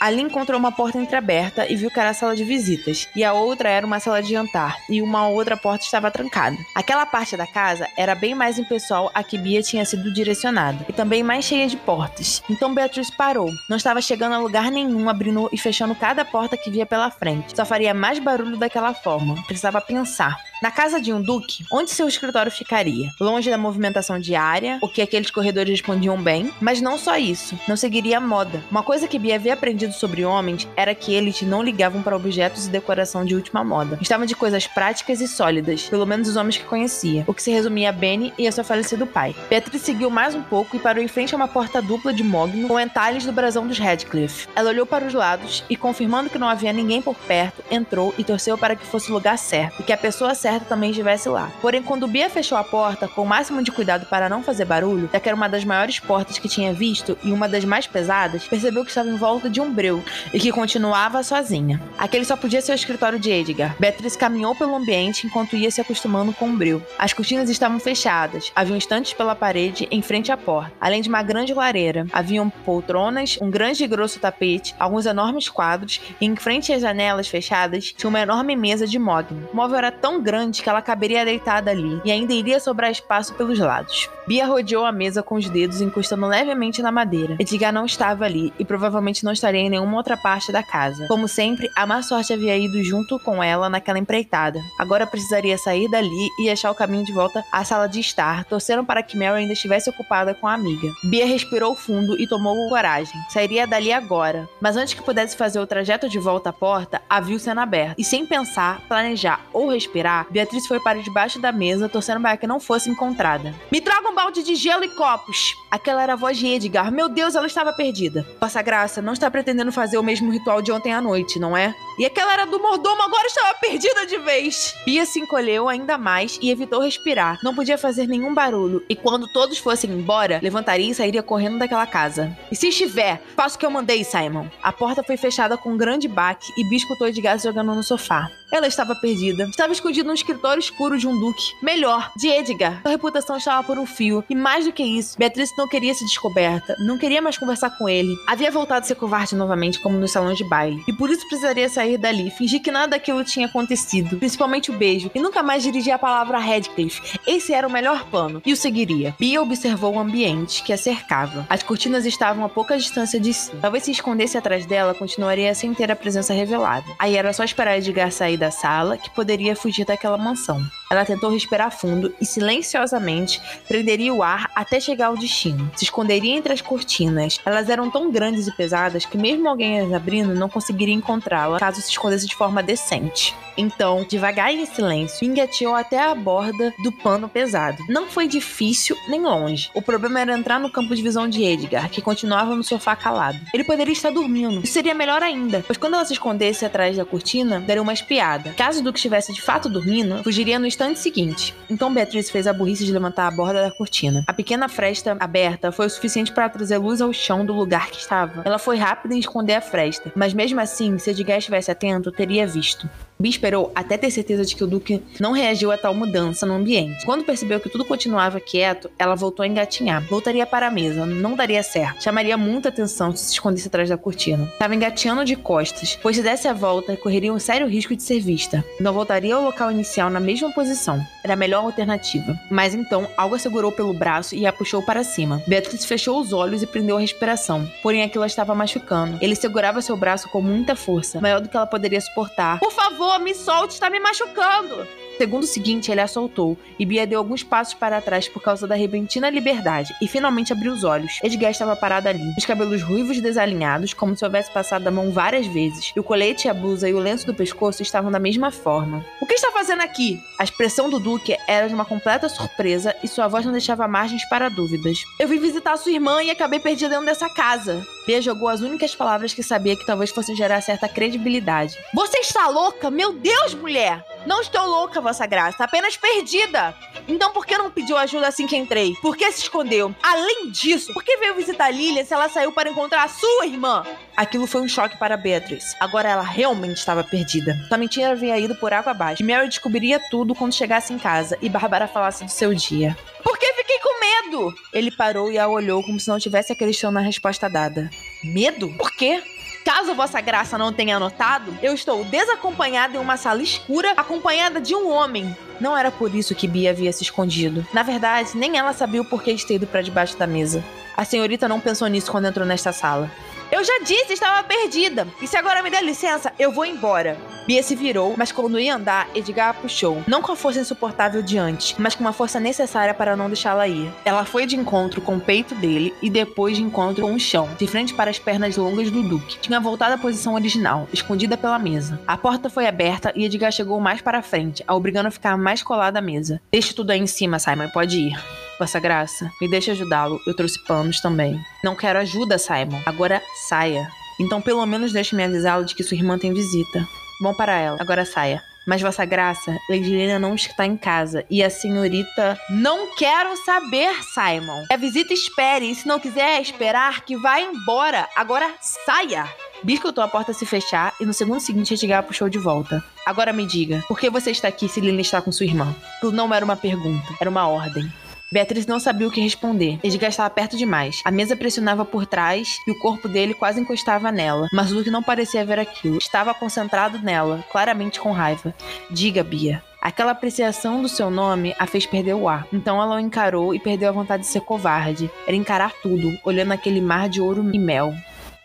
Ali 0.00 0.22
encontrou 0.22 0.58
uma 0.58 0.70
porta 0.70 0.98
entreaberta 0.98 1.66
e 1.66 1.74
viu 1.74 1.90
que 1.90 1.98
era 1.98 2.10
a 2.10 2.14
sala 2.14 2.36
de 2.36 2.44
visitas, 2.44 3.08
e 3.16 3.24
a 3.24 3.32
outra 3.32 3.68
era 3.68 3.86
uma 3.86 3.98
sala 3.98 4.22
de 4.22 4.30
jantar, 4.30 4.76
e 4.88 5.02
uma 5.02 5.28
outra 5.28 5.56
porta 5.56 5.84
estava 5.84 6.10
trancada. 6.10 6.56
Aquela 6.74 7.04
parte 7.04 7.36
da 7.36 7.46
casa 7.46 7.88
era 7.96 8.14
bem 8.14 8.34
mais 8.34 8.58
impessoal 8.58 9.10
a 9.12 9.24
que 9.24 9.36
Bia 9.36 9.62
tinha 9.62 9.84
sido 9.84 10.12
direcionada, 10.12 10.86
e 10.88 10.92
também 10.92 11.22
mais 11.22 11.44
cheia 11.44 11.66
de 11.66 11.76
portas. 11.76 12.42
Então 12.48 12.74
Beatriz 12.74 13.10
parou. 13.10 13.50
Não 13.68 13.76
estava 13.76 14.00
chegando 14.00 14.34
a 14.34 14.38
lugar 14.38 14.70
nenhum, 14.70 15.08
abrindo 15.08 15.48
e 15.52 15.58
fechando 15.58 15.94
cada 15.94 16.24
porta 16.24 16.56
que 16.56 16.70
via 16.70 16.86
pela 16.86 17.10
frente. 17.10 17.56
Só 17.56 17.64
faria 17.64 17.92
mais 17.92 18.18
barulho 18.18 18.56
daquela 18.56 18.94
forma. 18.94 19.34
Precisava 19.46 19.80
pensar. 19.80 20.47
Na 20.60 20.72
casa 20.72 21.00
de 21.00 21.12
um 21.12 21.22
duque, 21.22 21.64
onde 21.70 21.92
seu 21.92 22.08
escritório 22.08 22.50
ficaria? 22.50 23.12
Longe 23.20 23.48
da 23.48 23.56
movimentação 23.56 24.18
diária, 24.18 24.80
o 24.82 24.88
que 24.88 25.00
aqueles 25.00 25.30
corredores 25.30 25.70
respondiam 25.70 26.20
bem, 26.20 26.52
mas 26.60 26.80
não 26.80 26.98
só 26.98 27.16
isso, 27.16 27.56
não 27.68 27.76
seguiria 27.76 28.18
a 28.18 28.20
moda. 28.20 28.60
Uma 28.68 28.82
coisa 28.82 29.06
que 29.06 29.20
Bia 29.20 29.36
havia 29.36 29.54
aprendido 29.54 29.92
sobre 29.92 30.24
homens 30.24 30.66
era 30.76 30.96
que 30.96 31.14
eles 31.14 31.40
não 31.42 31.62
ligavam 31.62 32.02
para 32.02 32.16
objetos 32.16 32.66
e 32.66 32.70
decoração 32.70 33.24
de 33.24 33.36
última 33.36 33.62
moda. 33.62 33.98
Estavam 34.00 34.26
de 34.26 34.34
coisas 34.34 34.66
práticas 34.66 35.20
e 35.20 35.28
sólidas, 35.28 35.84
pelo 35.84 36.04
menos 36.04 36.28
os 36.28 36.34
homens 36.34 36.56
que 36.56 36.64
conhecia, 36.64 37.22
o 37.28 37.32
que 37.32 37.42
se 37.42 37.52
resumia 37.52 37.90
a 37.90 37.92
Benny 37.92 38.34
e 38.36 38.48
a 38.48 38.50
seu 38.50 38.64
falecido 38.64 39.06
pai. 39.06 39.36
Beatriz 39.48 39.82
seguiu 39.82 40.10
mais 40.10 40.34
um 40.34 40.42
pouco 40.42 40.74
e 40.74 40.80
parou 40.80 41.02
em 41.02 41.08
frente 41.08 41.34
a 41.34 41.36
uma 41.36 41.46
porta 41.46 41.80
dupla 41.80 42.12
de 42.12 42.24
mogno 42.24 42.66
com 42.66 42.80
entalhes 42.80 43.24
do 43.24 43.30
brasão 43.30 43.64
dos 43.64 43.78
Radcliffe. 43.78 44.48
Ela 44.56 44.70
olhou 44.70 44.84
para 44.84 45.06
os 45.06 45.14
lados 45.14 45.62
e, 45.70 45.76
confirmando 45.76 46.28
que 46.28 46.38
não 46.38 46.48
havia 46.48 46.72
ninguém 46.72 47.00
por 47.00 47.14
perto, 47.14 47.62
entrou 47.70 48.12
e 48.18 48.24
torceu 48.24 48.58
para 48.58 48.74
que 48.74 48.84
fosse 48.84 49.08
o 49.08 49.14
lugar 49.14 49.38
certo 49.38 49.80
e 49.80 49.84
que 49.84 49.92
a 49.92 49.96
pessoa 49.96 50.34
certa 50.34 50.47
também 50.60 50.90
estivesse 50.90 51.28
lá. 51.28 51.50
Porém, 51.60 51.82
quando 51.82 52.06
Bia 52.06 52.30
fechou 52.30 52.56
a 52.56 52.64
porta 52.64 53.08
com 53.08 53.22
o 53.22 53.26
máximo 53.26 53.62
de 53.62 53.70
cuidado 53.70 54.06
para 54.06 54.28
não 54.28 54.42
fazer 54.42 54.64
barulho, 54.64 55.08
já 55.12 55.20
que 55.20 55.28
era 55.28 55.36
uma 55.36 55.48
das 55.48 55.64
maiores 55.64 55.98
portas 55.98 56.38
que 56.38 56.48
tinha 56.48 56.72
visto 56.72 57.16
e 57.22 57.32
uma 57.32 57.48
das 57.48 57.64
mais 57.64 57.86
pesadas, 57.86 58.46
percebeu 58.46 58.84
que 58.84 58.90
estava 58.90 59.08
em 59.08 59.16
volta 59.16 59.50
de 59.50 59.60
um 59.60 59.72
breu 59.72 60.02
e 60.32 60.38
que 60.38 60.52
continuava 60.52 61.22
sozinha. 61.22 61.80
Aquele 61.98 62.24
só 62.24 62.36
podia 62.36 62.60
ser 62.60 62.72
o 62.72 62.74
escritório 62.74 63.18
de 63.18 63.30
Edgar. 63.30 63.76
Beatriz 63.78 64.16
caminhou 64.16 64.54
pelo 64.54 64.74
ambiente 64.74 65.26
enquanto 65.26 65.56
ia 65.56 65.70
se 65.70 65.80
acostumando 65.80 66.32
com 66.32 66.48
o 66.50 66.56
breu. 66.56 66.82
As 66.98 67.12
cortinas 67.12 67.50
estavam 67.50 67.78
fechadas, 67.80 68.52
haviam 68.54 68.76
estantes 68.76 69.12
pela 69.12 69.34
parede 69.34 69.88
em 69.90 70.00
frente 70.02 70.32
à 70.32 70.36
porta, 70.36 70.72
além 70.80 71.02
de 71.02 71.08
uma 71.08 71.22
grande 71.22 71.52
lareira. 71.52 72.06
Haviam 72.12 72.48
poltronas, 72.48 73.38
um 73.40 73.50
grande 73.50 73.84
e 73.84 73.86
grosso 73.86 74.20
tapete, 74.20 74.74
alguns 74.78 75.06
enormes 75.06 75.48
quadros 75.48 76.00
e 76.20 76.26
em 76.26 76.36
frente 76.36 76.72
às 76.72 76.82
janelas 76.82 77.28
fechadas 77.28 77.92
tinha 77.92 78.08
uma 78.08 78.20
enorme 78.20 78.54
mesa 78.56 78.86
de 78.86 78.98
mogno. 78.98 79.48
O 79.52 79.56
móvel 79.56 79.78
era 79.78 79.90
tão 79.90 80.22
grande 80.22 80.37
grande 80.38 80.62
que 80.62 80.68
ela 80.68 80.80
caberia 80.80 81.24
deitada 81.24 81.70
ali 81.70 82.00
e 82.04 82.12
ainda 82.12 82.32
iria 82.32 82.60
sobrar 82.60 82.90
espaço 82.90 83.34
pelos 83.34 83.58
lados. 83.58 84.08
Bia 84.26 84.46
rodeou 84.46 84.84
a 84.84 84.92
mesa 84.92 85.22
com 85.22 85.34
os 85.34 85.48
dedos 85.48 85.80
encostando 85.80 86.26
levemente 86.26 86.80
na 86.80 86.92
madeira. 86.92 87.36
Edgar 87.40 87.72
não 87.72 87.86
estava 87.86 88.24
ali 88.24 88.52
e 88.58 88.64
provavelmente 88.64 89.24
não 89.24 89.32
estaria 89.32 89.62
em 89.62 89.70
nenhuma 89.70 89.96
outra 89.96 90.16
parte 90.16 90.52
da 90.52 90.62
casa. 90.62 91.08
Como 91.08 91.26
sempre, 91.26 91.68
a 91.74 91.86
má 91.86 92.02
sorte 92.02 92.32
havia 92.32 92.56
ido 92.56 92.82
junto 92.84 93.18
com 93.20 93.42
ela 93.42 93.68
naquela 93.68 93.98
empreitada. 93.98 94.60
Agora 94.78 95.06
precisaria 95.06 95.58
sair 95.58 95.90
dali 95.90 96.28
e 96.38 96.50
achar 96.50 96.70
o 96.70 96.74
caminho 96.74 97.04
de 97.04 97.12
volta 97.12 97.42
à 97.50 97.64
sala 97.64 97.88
de 97.88 97.98
estar, 97.98 98.44
torcendo 98.44 98.84
para 98.84 99.02
que 99.02 99.16
Mary 99.16 99.40
ainda 99.40 99.54
estivesse 99.54 99.90
ocupada 99.90 100.34
com 100.34 100.46
a 100.46 100.54
amiga. 100.54 100.92
Bia 101.04 101.26
respirou 101.26 101.74
fundo 101.74 102.20
e 102.20 102.28
tomou 102.28 102.68
coragem. 102.68 103.18
Sairia 103.30 103.66
dali 103.66 103.92
agora. 103.92 104.48
Mas 104.60 104.76
antes 104.76 104.94
que 104.94 105.02
pudesse 105.02 105.36
fazer 105.36 105.58
o 105.58 105.66
trajeto 105.66 106.08
de 106.08 106.18
volta 106.18 106.50
à 106.50 106.52
porta, 106.52 107.02
a 107.08 107.18
viu 107.18 107.38
sendo 107.38 107.60
aberta. 107.60 107.94
E 107.98 108.04
sem 108.04 108.26
pensar, 108.26 108.82
planejar 108.86 109.40
ou 109.52 109.70
respirar, 109.70 110.26
Beatriz 110.30 110.66
foi 110.66 110.80
para 110.80 111.02
debaixo 111.02 111.40
da 111.40 111.52
mesa, 111.52 111.88
torcendo 111.88 112.20
para 112.20 112.36
que 112.36 112.46
não 112.46 112.60
fosse 112.60 112.90
encontrada. 112.90 113.54
Me 113.70 113.80
traga 113.80 114.08
um 114.08 114.14
balde 114.14 114.42
de 114.42 114.54
gelo 114.54 114.84
e 114.84 114.88
copos! 114.88 115.54
Aquela 115.70 116.02
era 116.02 116.14
a 116.14 116.16
voz 116.16 116.38
de 116.38 116.46
Edgar. 116.46 116.90
Meu 116.90 117.08
Deus, 117.08 117.34
ela 117.34 117.46
estava 117.46 117.72
perdida. 117.72 118.26
Vossa 118.40 118.62
Graça, 118.62 119.02
não 119.02 119.12
está 119.12 119.30
pretendendo 119.30 119.70
fazer 119.70 119.98
o 119.98 120.02
mesmo 120.02 120.30
ritual 120.32 120.62
de 120.62 120.72
ontem 120.72 120.92
à 120.92 121.00
noite, 121.00 121.38
não 121.38 121.56
é? 121.56 121.74
E 121.98 122.06
aquela 122.06 122.32
era 122.32 122.46
do 122.46 122.60
mordomo, 122.60 123.02
agora 123.02 123.26
estava 123.26 123.54
perdida 123.54 124.06
de 124.06 124.18
vez. 124.18 124.72
Bia 124.86 125.04
se 125.04 125.18
encolheu 125.18 125.68
ainda 125.68 125.98
mais 125.98 126.38
e 126.40 126.48
evitou 126.48 126.80
respirar. 126.80 127.38
Não 127.42 127.54
podia 127.54 127.76
fazer 127.76 128.06
nenhum 128.06 128.32
barulho. 128.32 128.84
E 128.88 128.94
quando 128.94 129.26
todos 129.32 129.58
fossem 129.58 129.90
embora, 129.90 130.38
levantaria 130.40 130.90
e 130.90 130.94
sairia 130.94 131.24
correndo 131.24 131.58
daquela 131.58 131.86
casa. 131.86 132.36
E 132.52 132.56
se 132.56 132.68
estiver, 132.68 133.20
faça 133.36 133.56
o 133.56 133.58
que 133.58 133.66
eu 133.66 133.70
mandei, 133.70 134.04
Simon. 134.04 134.46
A 134.62 134.72
porta 134.72 135.02
foi 135.02 135.16
fechada 135.16 135.56
com 135.56 135.72
um 135.72 135.76
grande 135.76 136.06
baque 136.06 136.52
e 136.56 136.64
Bia 136.68 136.78
escutou 136.78 137.08
Edgar 137.08 137.36
jogando 137.38 137.74
no 137.74 137.82
sofá. 137.82 138.30
Ela 138.50 138.66
estava 138.68 138.94
perdida. 138.94 139.44
Estava 139.44 139.72
escondida 139.72 140.08
no 140.08 140.14
escritório 140.18 140.60
escuro 140.60 140.98
de 140.98 141.06
um 141.06 141.18
duque. 141.18 141.54
Melhor, 141.62 142.10
de 142.16 142.28
Edgar. 142.28 142.80
Sua 142.82 142.90
reputação 142.90 143.36
estava 143.36 143.62
por 143.66 143.78
um 143.78 143.86
fio. 143.86 144.24
E 144.28 144.34
mais 144.34 144.64
do 144.64 144.72
que 144.72 144.82
isso, 144.82 145.16
Beatriz 145.18 145.50
não 145.56 145.68
queria 145.68 145.94
ser 145.94 146.04
descoberta. 146.04 146.76
Não 146.80 146.98
queria 146.98 147.22
mais 147.22 147.38
conversar 147.38 147.70
com 147.70 147.88
ele. 147.88 148.14
Havia 148.26 148.50
voltado 148.50 148.84
a 148.84 148.86
ser 148.86 148.94
covarde 148.94 149.34
novamente, 149.34 149.80
como 149.80 149.98
nos 149.98 150.12
salões 150.12 150.38
de 150.38 150.44
baile. 150.44 150.82
E 150.88 150.92
por 150.92 151.10
isso 151.10 151.26
precisaria 151.28 151.68
sair 151.68 151.98
dali, 151.98 152.30
fingir 152.30 152.60
que 152.60 152.70
nada 152.70 152.88
daquilo 152.88 153.24
tinha 153.24 153.46
acontecido, 153.46 154.16
principalmente 154.16 154.70
o 154.70 154.74
beijo, 154.74 155.10
e 155.14 155.20
nunca 155.20 155.42
mais 155.42 155.62
dirigir 155.62 155.92
a 155.92 155.98
palavra 155.98 156.38
a 156.38 156.40
Radcliffe. 156.40 157.18
Esse 157.26 157.52
era 157.52 157.66
o 157.66 157.70
melhor 157.70 158.04
plano, 158.04 158.42
e 158.44 158.52
o 158.52 158.56
seguiria. 158.56 159.14
Bia 159.18 159.42
observou 159.42 159.94
o 159.94 159.98
ambiente 159.98 160.62
que 160.62 160.72
a 160.72 160.78
cercava. 160.78 161.46
As 161.48 161.62
cortinas 161.62 162.06
estavam 162.06 162.44
a 162.44 162.48
pouca 162.48 162.76
distância 162.76 163.20
de 163.20 163.34
si. 163.34 163.50
Talvez 163.60 163.84
se 163.84 163.90
escondesse 163.90 164.38
atrás 164.38 164.64
dela, 164.64 164.94
continuaria 164.94 165.54
sem 165.54 165.74
ter 165.74 165.90
a 165.90 165.96
presença 165.96 166.32
revelada. 166.32 166.86
Aí 166.98 167.16
era 167.16 167.32
só 167.32 167.44
esperar 167.44 167.78
Edgar 167.78 168.10
sair 168.10 168.36
da 168.36 168.50
sala, 168.50 168.96
que 168.96 169.10
poderia 169.10 169.54
fugir 169.54 169.84
daquela 169.84 170.07
mansão. 170.16 170.64
Ela 170.90 171.04
tentou 171.04 171.30
respirar 171.30 171.70
fundo 171.70 172.14
e 172.20 172.24
silenciosamente 172.24 173.42
prenderia 173.66 174.14
o 174.14 174.22
ar 174.22 174.50
até 174.54 174.80
chegar 174.80 175.08
ao 175.08 175.16
destino. 175.16 175.70
Se 175.76 175.84
esconderia 175.84 176.34
entre 176.34 176.52
as 176.52 176.62
cortinas. 176.62 177.38
Elas 177.44 177.68
eram 177.68 177.90
tão 177.90 178.10
grandes 178.10 178.46
e 178.46 178.56
pesadas 178.56 179.04
que 179.04 179.18
mesmo 179.18 179.48
alguém 179.48 179.80
as 179.80 179.92
abrindo 179.92 180.34
não 180.34 180.48
conseguiria 180.48 180.94
encontrá-la 180.94 181.58
caso 181.58 181.82
se 181.82 181.90
escondesse 181.90 182.26
de 182.26 182.34
forma 182.34 182.62
decente. 182.62 183.34
Então, 183.58 184.06
devagar 184.08 184.54
e 184.54 184.62
em 184.62 184.66
silêncio, 184.66 185.26
engateou 185.26 185.74
até 185.74 186.00
a 186.00 186.14
borda 186.14 186.72
do 186.82 186.92
pano 186.92 187.28
pesado. 187.28 187.82
Não 187.88 188.06
foi 188.06 188.28
difícil 188.28 188.96
nem 189.08 189.20
longe. 189.20 189.68
O 189.74 189.82
problema 189.82 190.20
era 190.20 190.38
entrar 190.38 190.60
no 190.60 190.70
campo 190.70 190.94
de 190.94 191.02
visão 191.02 191.28
de 191.28 191.42
Edgar, 191.42 191.90
que 191.90 192.00
continuava 192.00 192.54
no 192.54 192.62
sofá 192.62 192.94
calado. 192.94 193.38
Ele 193.52 193.64
poderia 193.64 193.92
estar 193.92 194.10
dormindo. 194.10 194.62
Isso 194.62 194.74
seria 194.74 194.94
melhor 194.94 195.24
ainda, 195.24 195.64
pois 195.66 195.76
quando 195.76 195.94
ela 195.94 196.04
se 196.04 196.12
escondesse 196.12 196.64
atrás 196.64 196.96
da 196.96 197.04
cortina, 197.04 197.58
daria 197.58 197.82
uma 197.82 197.92
espiada. 197.92 198.54
Caso 198.56 198.80
Duke 198.80 198.98
estivesse 198.98 199.32
de 199.32 199.42
fato 199.42 199.68
dormindo, 199.68 199.97
fugiria 200.22 200.58
no 200.58 200.66
instante 200.66 200.98
seguinte. 200.98 201.54
Então 201.68 201.92
Beatriz 201.92 202.30
fez 202.30 202.46
a 202.46 202.52
burrice 202.52 202.84
de 202.84 202.92
levantar 202.92 203.26
a 203.26 203.30
borda 203.30 203.62
da 203.62 203.70
cortina. 203.70 204.24
A 204.26 204.32
pequena 204.32 204.68
fresta 204.68 205.16
aberta 205.18 205.72
foi 205.72 205.86
o 205.86 205.90
suficiente 205.90 206.32
para 206.32 206.48
trazer 206.48 206.78
luz 206.78 207.00
ao 207.00 207.12
chão 207.12 207.44
do 207.44 207.52
lugar 207.52 207.90
que 207.90 207.98
estava. 207.98 208.42
Ela 208.44 208.58
foi 208.58 208.76
rápida 208.76 209.14
em 209.14 209.18
esconder 209.18 209.54
a 209.54 209.60
fresta, 209.60 210.12
mas 210.14 210.32
mesmo 210.32 210.60
assim, 210.60 210.98
se 210.98 211.10
Edgar 211.10 211.38
estivesse 211.38 211.70
atento, 211.70 212.12
teria 212.12 212.46
visto. 212.46 212.88
Bee 213.20 213.30
esperou 213.30 213.72
até 213.74 213.98
ter 213.98 214.12
certeza 214.12 214.44
de 214.44 214.54
que 214.54 214.62
o 214.62 214.66
Duque 214.66 215.02
não 215.18 215.32
reagiu 215.32 215.72
a 215.72 215.76
tal 215.76 215.92
mudança 215.92 216.46
no 216.46 216.54
ambiente. 216.54 217.04
Quando 217.04 217.24
percebeu 217.24 217.58
que 217.58 217.68
tudo 217.68 217.84
continuava 217.84 218.38
quieto, 218.38 218.88
ela 218.96 219.16
voltou 219.16 219.42
a 219.42 219.46
engatinhar. 219.46 220.06
Voltaria 220.08 220.46
para 220.46 220.68
a 220.68 220.70
mesa, 220.70 221.04
não 221.04 221.34
daria 221.34 221.62
certo. 221.64 222.04
Chamaria 222.04 222.36
muita 222.36 222.68
atenção 222.68 223.14
se 223.14 223.24
se 223.24 223.32
escondesse 223.32 223.66
atrás 223.66 223.88
da 223.88 223.96
cortina. 223.96 224.48
Estava 224.52 224.72
engateando 224.72 225.24
de 225.24 225.34
costas, 225.34 225.98
pois 226.00 226.14
se 226.14 226.22
desse 226.22 226.46
a 226.46 226.52
volta, 226.52 226.96
correria 226.96 227.32
um 227.32 227.40
sério 227.40 227.66
risco 227.66 227.96
de 227.96 228.02
ser 228.04 228.20
vista. 228.20 228.64
Não 228.78 228.92
voltaria 228.92 229.34
ao 229.34 229.42
local 229.42 229.72
inicial 229.72 230.08
na 230.08 230.20
mesma 230.20 230.52
posição. 230.52 231.04
Era 231.24 231.32
a 231.32 231.36
melhor 231.36 231.64
alternativa. 231.64 232.38
Mas 232.48 232.72
então, 232.72 233.08
algo 233.16 233.34
a 233.34 233.38
segurou 233.38 233.72
pelo 233.72 233.92
braço 233.92 234.36
e 234.36 234.46
a 234.46 234.52
puxou 234.52 234.80
para 234.80 235.02
cima. 235.02 235.42
Beatriz 235.44 235.84
fechou 235.84 236.20
os 236.20 236.32
olhos 236.32 236.62
e 236.62 236.66
prendeu 236.68 236.96
a 236.96 237.00
respiração. 237.00 237.68
Porém, 237.82 238.04
aquilo 238.04 238.22
a 238.22 238.28
estava 238.28 238.54
machucando. 238.54 239.18
Ele 239.20 239.34
segurava 239.34 239.82
seu 239.82 239.96
braço 239.96 240.28
com 240.28 240.40
muita 240.40 240.76
força, 240.76 241.20
maior 241.20 241.40
do 241.40 241.48
que 241.48 241.56
ela 241.56 241.66
poderia 241.66 242.00
suportar. 242.00 242.60
Por 242.60 242.70
favor! 242.70 243.07
Me 243.18 243.32
solte, 243.34 243.74
está 243.74 243.88
me 243.88 244.00
machucando. 244.00 244.86
Segundo 245.18 245.46
seguinte, 245.46 245.90
ele 245.90 246.00
a 246.00 246.06
soltou 246.06 246.56
e 246.78 246.86
Bia 246.86 247.04
deu 247.04 247.18
alguns 247.18 247.42
passos 247.42 247.74
para 247.74 248.00
trás 248.00 248.28
por 248.28 248.40
causa 248.40 248.68
da 248.68 248.76
repentina 248.76 249.28
liberdade 249.28 249.92
e 250.00 250.06
finalmente 250.06 250.52
abriu 250.52 250.72
os 250.72 250.84
olhos. 250.84 251.18
Edgar 251.24 251.50
estava 251.50 251.74
parado 251.74 252.08
ali, 252.08 252.22
os 252.38 252.46
cabelos 252.46 252.82
ruivos 252.82 253.20
desalinhados, 253.20 253.92
como 253.92 254.16
se 254.16 254.24
houvesse 254.24 254.48
passado 254.52 254.86
a 254.86 254.92
mão 254.92 255.10
várias 255.10 255.44
vezes, 255.48 255.92
e 255.96 255.98
o 255.98 256.04
colete, 256.04 256.48
a 256.48 256.54
blusa 256.54 256.88
e 256.88 256.94
o 256.94 257.00
lenço 257.00 257.26
do 257.26 257.34
pescoço 257.34 257.82
estavam 257.82 258.12
da 258.12 258.20
mesma 258.20 258.52
forma. 258.52 259.04
O 259.20 259.26
que 259.26 259.34
está 259.34 259.50
fazendo 259.50 259.82
aqui? 259.82 260.20
A 260.38 260.44
expressão 260.44 260.88
do 260.88 261.00
Duque 261.00 261.36
era 261.48 261.66
de 261.66 261.74
uma 261.74 261.84
completa 261.84 262.28
surpresa 262.28 262.94
e 263.02 263.08
sua 263.08 263.26
voz 263.26 263.44
não 263.44 263.50
deixava 263.50 263.88
margens 263.88 264.24
para 264.28 264.48
dúvidas. 264.48 264.98
Eu 265.18 265.26
vim 265.26 265.40
visitar 265.40 265.76
sua 265.76 265.90
irmã 265.90 266.22
e 266.22 266.30
acabei 266.30 266.60
perdida 266.60 266.90
dentro 266.90 267.06
dessa 267.06 267.28
casa. 267.28 267.84
Bia 268.06 268.22
jogou 268.22 268.48
as 268.48 268.60
únicas 268.60 268.94
palavras 268.94 269.34
que 269.34 269.42
sabia 269.42 269.76
que 269.76 269.84
talvez 269.84 270.10
fossem 270.10 270.36
gerar 270.36 270.60
certa 270.60 270.88
credibilidade. 270.88 271.76
Você 271.92 272.18
está 272.18 272.48
louca? 272.48 272.88
Meu 272.88 273.12
Deus, 273.12 273.52
mulher! 273.54 274.04
Não 274.28 274.42
estou 274.42 274.66
louca, 274.66 275.00
Vossa 275.00 275.24
Graça, 275.24 275.64
apenas 275.64 275.96
perdida. 275.96 276.74
Então 277.08 277.32
por 277.32 277.46
que 277.46 277.56
não 277.56 277.70
pediu 277.70 277.96
ajuda 277.96 278.28
assim 278.28 278.46
que 278.46 278.58
entrei? 278.58 278.94
Por 279.00 279.16
que 279.16 279.32
se 279.32 279.40
escondeu? 279.40 279.94
Além 280.02 280.50
disso, 280.50 280.92
por 280.92 281.02
que 281.02 281.16
veio 281.16 281.34
visitar 281.34 281.70
Lilia 281.70 282.04
se 282.04 282.12
ela 282.12 282.28
saiu 282.28 282.52
para 282.52 282.68
encontrar 282.68 283.04
a 283.04 283.08
sua 283.08 283.46
irmã? 283.46 283.86
Aquilo 284.14 284.46
foi 284.46 284.60
um 284.60 284.68
choque 284.68 284.98
para 284.98 285.16
Beatriz. 285.16 285.74
Agora 285.80 286.10
ela 286.10 286.22
realmente 286.22 286.76
estava 286.76 287.02
perdida. 287.02 287.56
Sua 287.68 287.78
mentira 287.78 288.10
havia 288.10 288.38
ido 288.38 288.54
por 288.54 288.70
água 288.70 288.90
abaixo. 288.90 289.22
E 289.22 289.26
Mary 289.26 289.48
descobriria 289.48 289.98
tudo 290.10 290.34
quando 290.34 290.52
chegasse 290.52 290.92
em 290.92 290.98
casa 290.98 291.38
e 291.40 291.48
Bárbara 291.48 291.88
falasse 291.88 292.22
do 292.22 292.30
seu 292.30 292.52
dia. 292.52 292.94
Por 293.24 293.38
que 293.38 293.50
fiquei 293.54 293.78
com 293.78 293.98
medo? 293.98 294.54
Ele 294.74 294.90
parou 294.90 295.32
e 295.32 295.38
a 295.38 295.48
olhou 295.48 295.82
como 295.82 295.98
se 295.98 296.08
não 296.08 296.18
tivesse 296.18 296.52
acreditando 296.52 296.92
na 296.92 297.00
resposta 297.00 297.48
dada. 297.48 297.88
Medo? 298.22 298.68
Por 298.76 298.90
quê? 298.90 299.22
Caso 299.68 299.94
Vossa 299.94 300.18
Graça 300.22 300.56
não 300.56 300.72
tenha 300.72 300.98
notado, 300.98 301.54
eu 301.62 301.74
estou 301.74 302.02
desacompanhada 302.02 302.96
em 302.96 302.98
uma 302.98 303.18
sala 303.18 303.42
escura, 303.42 303.92
acompanhada 303.98 304.62
de 304.62 304.74
um 304.74 304.90
homem. 304.90 305.36
Não 305.60 305.76
era 305.76 305.90
por 305.90 306.14
isso 306.14 306.34
que 306.34 306.48
Bia 306.48 306.70
havia 306.70 306.90
se 306.90 307.02
escondido. 307.02 307.66
Na 307.70 307.82
verdade, 307.82 308.30
nem 308.34 308.56
ela 308.56 308.72
sabia 308.72 309.02
o 309.02 309.04
porquê 309.04 309.34
de 309.34 309.44
ter 309.44 309.56
ido 309.56 309.66
para 309.66 309.82
debaixo 309.82 310.16
da 310.16 310.26
mesa. 310.26 310.64
A 310.96 311.04
senhorita 311.04 311.46
não 311.46 311.60
pensou 311.60 311.86
nisso 311.86 312.10
quando 312.10 312.28
entrou 312.28 312.46
nesta 312.46 312.72
sala. 312.72 313.10
Eu 313.50 313.64
já 313.64 313.78
disse, 313.78 314.12
estava 314.12 314.42
perdida. 314.46 315.08
E 315.22 315.26
se 315.26 315.36
agora 315.36 315.62
me 315.62 315.70
der 315.70 315.82
licença, 315.82 316.32
eu 316.38 316.52
vou 316.52 316.66
embora. 316.66 317.16
Bia 317.46 317.62
se 317.62 317.74
virou, 317.74 318.14
mas 318.16 318.30
quando 318.30 318.60
ia 318.60 318.76
andar, 318.76 319.08
Edgar 319.14 319.48
a 319.48 319.54
puxou. 319.54 320.02
Não 320.06 320.20
com 320.20 320.32
a 320.32 320.36
força 320.36 320.60
insuportável 320.60 321.22
de 321.22 321.38
antes, 321.38 321.74
mas 321.78 321.94
com 321.94 322.06
a 322.06 322.12
força 322.12 322.38
necessária 322.38 322.92
para 322.92 323.16
não 323.16 323.28
deixá-la 323.28 323.66
ir. 323.66 323.90
Ela 324.04 324.26
foi 324.26 324.44
de 324.44 324.54
encontro 324.54 325.00
com 325.00 325.16
o 325.16 325.20
peito 325.20 325.54
dele 325.54 325.94
e 326.02 326.10
depois 326.10 326.58
de 326.58 326.62
encontro 326.62 327.06
com 327.06 327.14
o 327.14 327.18
chão, 327.18 327.48
de 327.58 327.66
frente 327.66 327.94
para 327.94 328.10
as 328.10 328.18
pernas 328.18 328.54
longas 328.58 328.90
do 328.90 329.02
Duque. 329.02 329.38
Tinha 329.40 329.58
voltado 329.58 329.94
à 329.94 329.98
posição 329.98 330.34
original, 330.34 330.86
escondida 330.92 331.38
pela 331.38 331.58
mesa. 331.58 331.98
A 332.06 332.18
porta 332.18 332.50
foi 332.50 332.66
aberta 332.66 333.14
e 333.16 333.24
Edgar 333.24 333.50
chegou 333.50 333.80
mais 333.80 334.02
para 334.02 334.20
frente, 334.20 334.62
a 334.66 334.74
obrigando 334.74 335.08
a 335.08 335.10
ficar 335.10 335.38
mais 335.38 335.62
colada 335.62 336.00
à 336.00 336.02
mesa. 336.02 336.38
Deixe 336.52 336.74
tudo 336.74 336.90
aí 336.90 337.00
em 337.00 337.06
cima, 337.06 337.38
Simon, 337.38 337.70
pode 337.70 337.98
ir. 337.98 338.47
Vossa 338.58 338.80
Graça, 338.80 339.30
me 339.40 339.48
deixe 339.48 339.70
ajudá-lo. 339.70 340.20
Eu 340.26 340.34
trouxe 340.34 340.58
panos 340.64 341.00
também. 341.00 341.40
Não 341.62 341.76
quero 341.76 341.98
ajuda, 341.98 342.38
Simon. 342.38 342.80
Agora 342.84 343.22
saia. 343.48 343.88
Então, 344.20 344.40
pelo 344.40 344.66
menos 344.66 344.92
deixe-me 344.92 345.22
avisá-lo 345.22 345.64
de 345.64 345.74
que 345.74 345.84
sua 345.84 345.96
irmã 345.96 346.18
tem 346.18 346.34
visita. 346.34 346.86
Bom 347.20 347.32
para 347.34 347.56
ela. 347.56 347.78
Agora 347.80 348.04
saia. 348.04 348.42
Mas, 348.66 348.82
Vossa 348.82 349.04
Graça, 349.04 349.56
Lady 349.70 349.96
Lena 349.96 350.18
não 350.18 350.34
está 350.34 350.66
em 350.66 350.76
casa. 350.76 351.24
E 351.30 351.42
a 351.42 351.48
senhorita. 351.48 352.38
Não 352.50 352.94
quero 352.96 353.34
saber, 353.44 353.94
Simon. 354.12 354.64
A 354.70 354.76
visita 354.76 355.14
espere. 355.14 355.70
E 355.70 355.74
se 355.74 355.86
não 355.86 355.98
quiser 355.98 356.42
esperar, 356.42 357.02
que 357.02 357.16
vá 357.16 357.40
embora. 357.40 358.08
Agora 358.16 358.52
saia. 358.60 359.26
Biscotou 359.62 360.04
a 360.04 360.08
porta 360.08 360.32
se 360.32 360.46
fechar 360.46 360.94
e 361.00 361.06
no 361.06 361.12
segundo 361.12 361.40
seguinte 361.40 361.74
Edgar 361.74 362.02
puxou 362.02 362.28
de 362.28 362.38
volta. 362.38 362.84
Agora 363.06 363.32
me 363.32 363.46
diga, 363.46 363.82
por 363.88 363.98
que 363.98 364.10
você 364.10 364.30
está 364.30 364.48
aqui 364.48 364.68
se 364.68 364.80
Lena 364.80 365.00
está 365.00 365.20
com 365.20 365.32
sua 365.32 365.46
irmã? 365.46 365.74
Aquilo 365.96 366.12
não 366.12 366.32
era 366.32 366.44
uma 366.44 366.56
pergunta, 366.56 367.06
era 367.20 367.28
uma 367.28 367.48
ordem. 367.48 367.90
Beatriz 368.30 368.66
não 368.66 368.78
sabia 368.78 369.08
o 369.08 369.10
que 369.10 369.22
responder. 369.22 369.80
Edgar 369.82 370.10
estava 370.10 370.28
perto 370.28 370.54
demais. 370.54 371.00
A 371.02 371.10
mesa 371.10 371.34
pressionava 371.34 371.82
por 371.82 372.04
trás 372.04 372.58
e 372.66 372.70
o 372.70 372.78
corpo 372.78 373.08
dele 373.08 373.32
quase 373.32 373.58
encostava 373.58 374.12
nela. 374.12 374.48
Mas 374.52 374.70
Luke 374.70 374.90
não 374.90 375.02
parecia 375.02 375.46
ver 375.46 375.58
aquilo. 375.58 375.96
Estava 375.96 376.34
concentrado 376.34 376.98
nela, 376.98 377.42
claramente 377.50 377.98
com 377.98 378.12
raiva. 378.12 378.54
Diga, 378.90 379.24
Bia. 379.24 379.62
Aquela 379.80 380.12
apreciação 380.12 380.82
do 380.82 380.88
seu 380.90 381.10
nome 381.10 381.54
a 381.58 381.66
fez 381.66 381.86
perder 381.86 382.14
o 382.14 382.28
ar. 382.28 382.46
Então 382.52 382.82
ela 382.82 382.96
o 382.96 383.00
encarou 383.00 383.54
e 383.54 383.58
perdeu 383.58 383.88
a 383.88 383.92
vontade 383.92 384.24
de 384.24 384.28
ser 384.28 384.42
covarde. 384.42 385.10
Era 385.26 385.34
encarar 385.34 385.72
tudo, 385.82 386.12
olhando 386.22 386.52
aquele 386.52 386.82
mar 386.82 387.08
de 387.08 387.22
ouro 387.22 387.48
e 387.50 387.58
mel. 387.58 387.94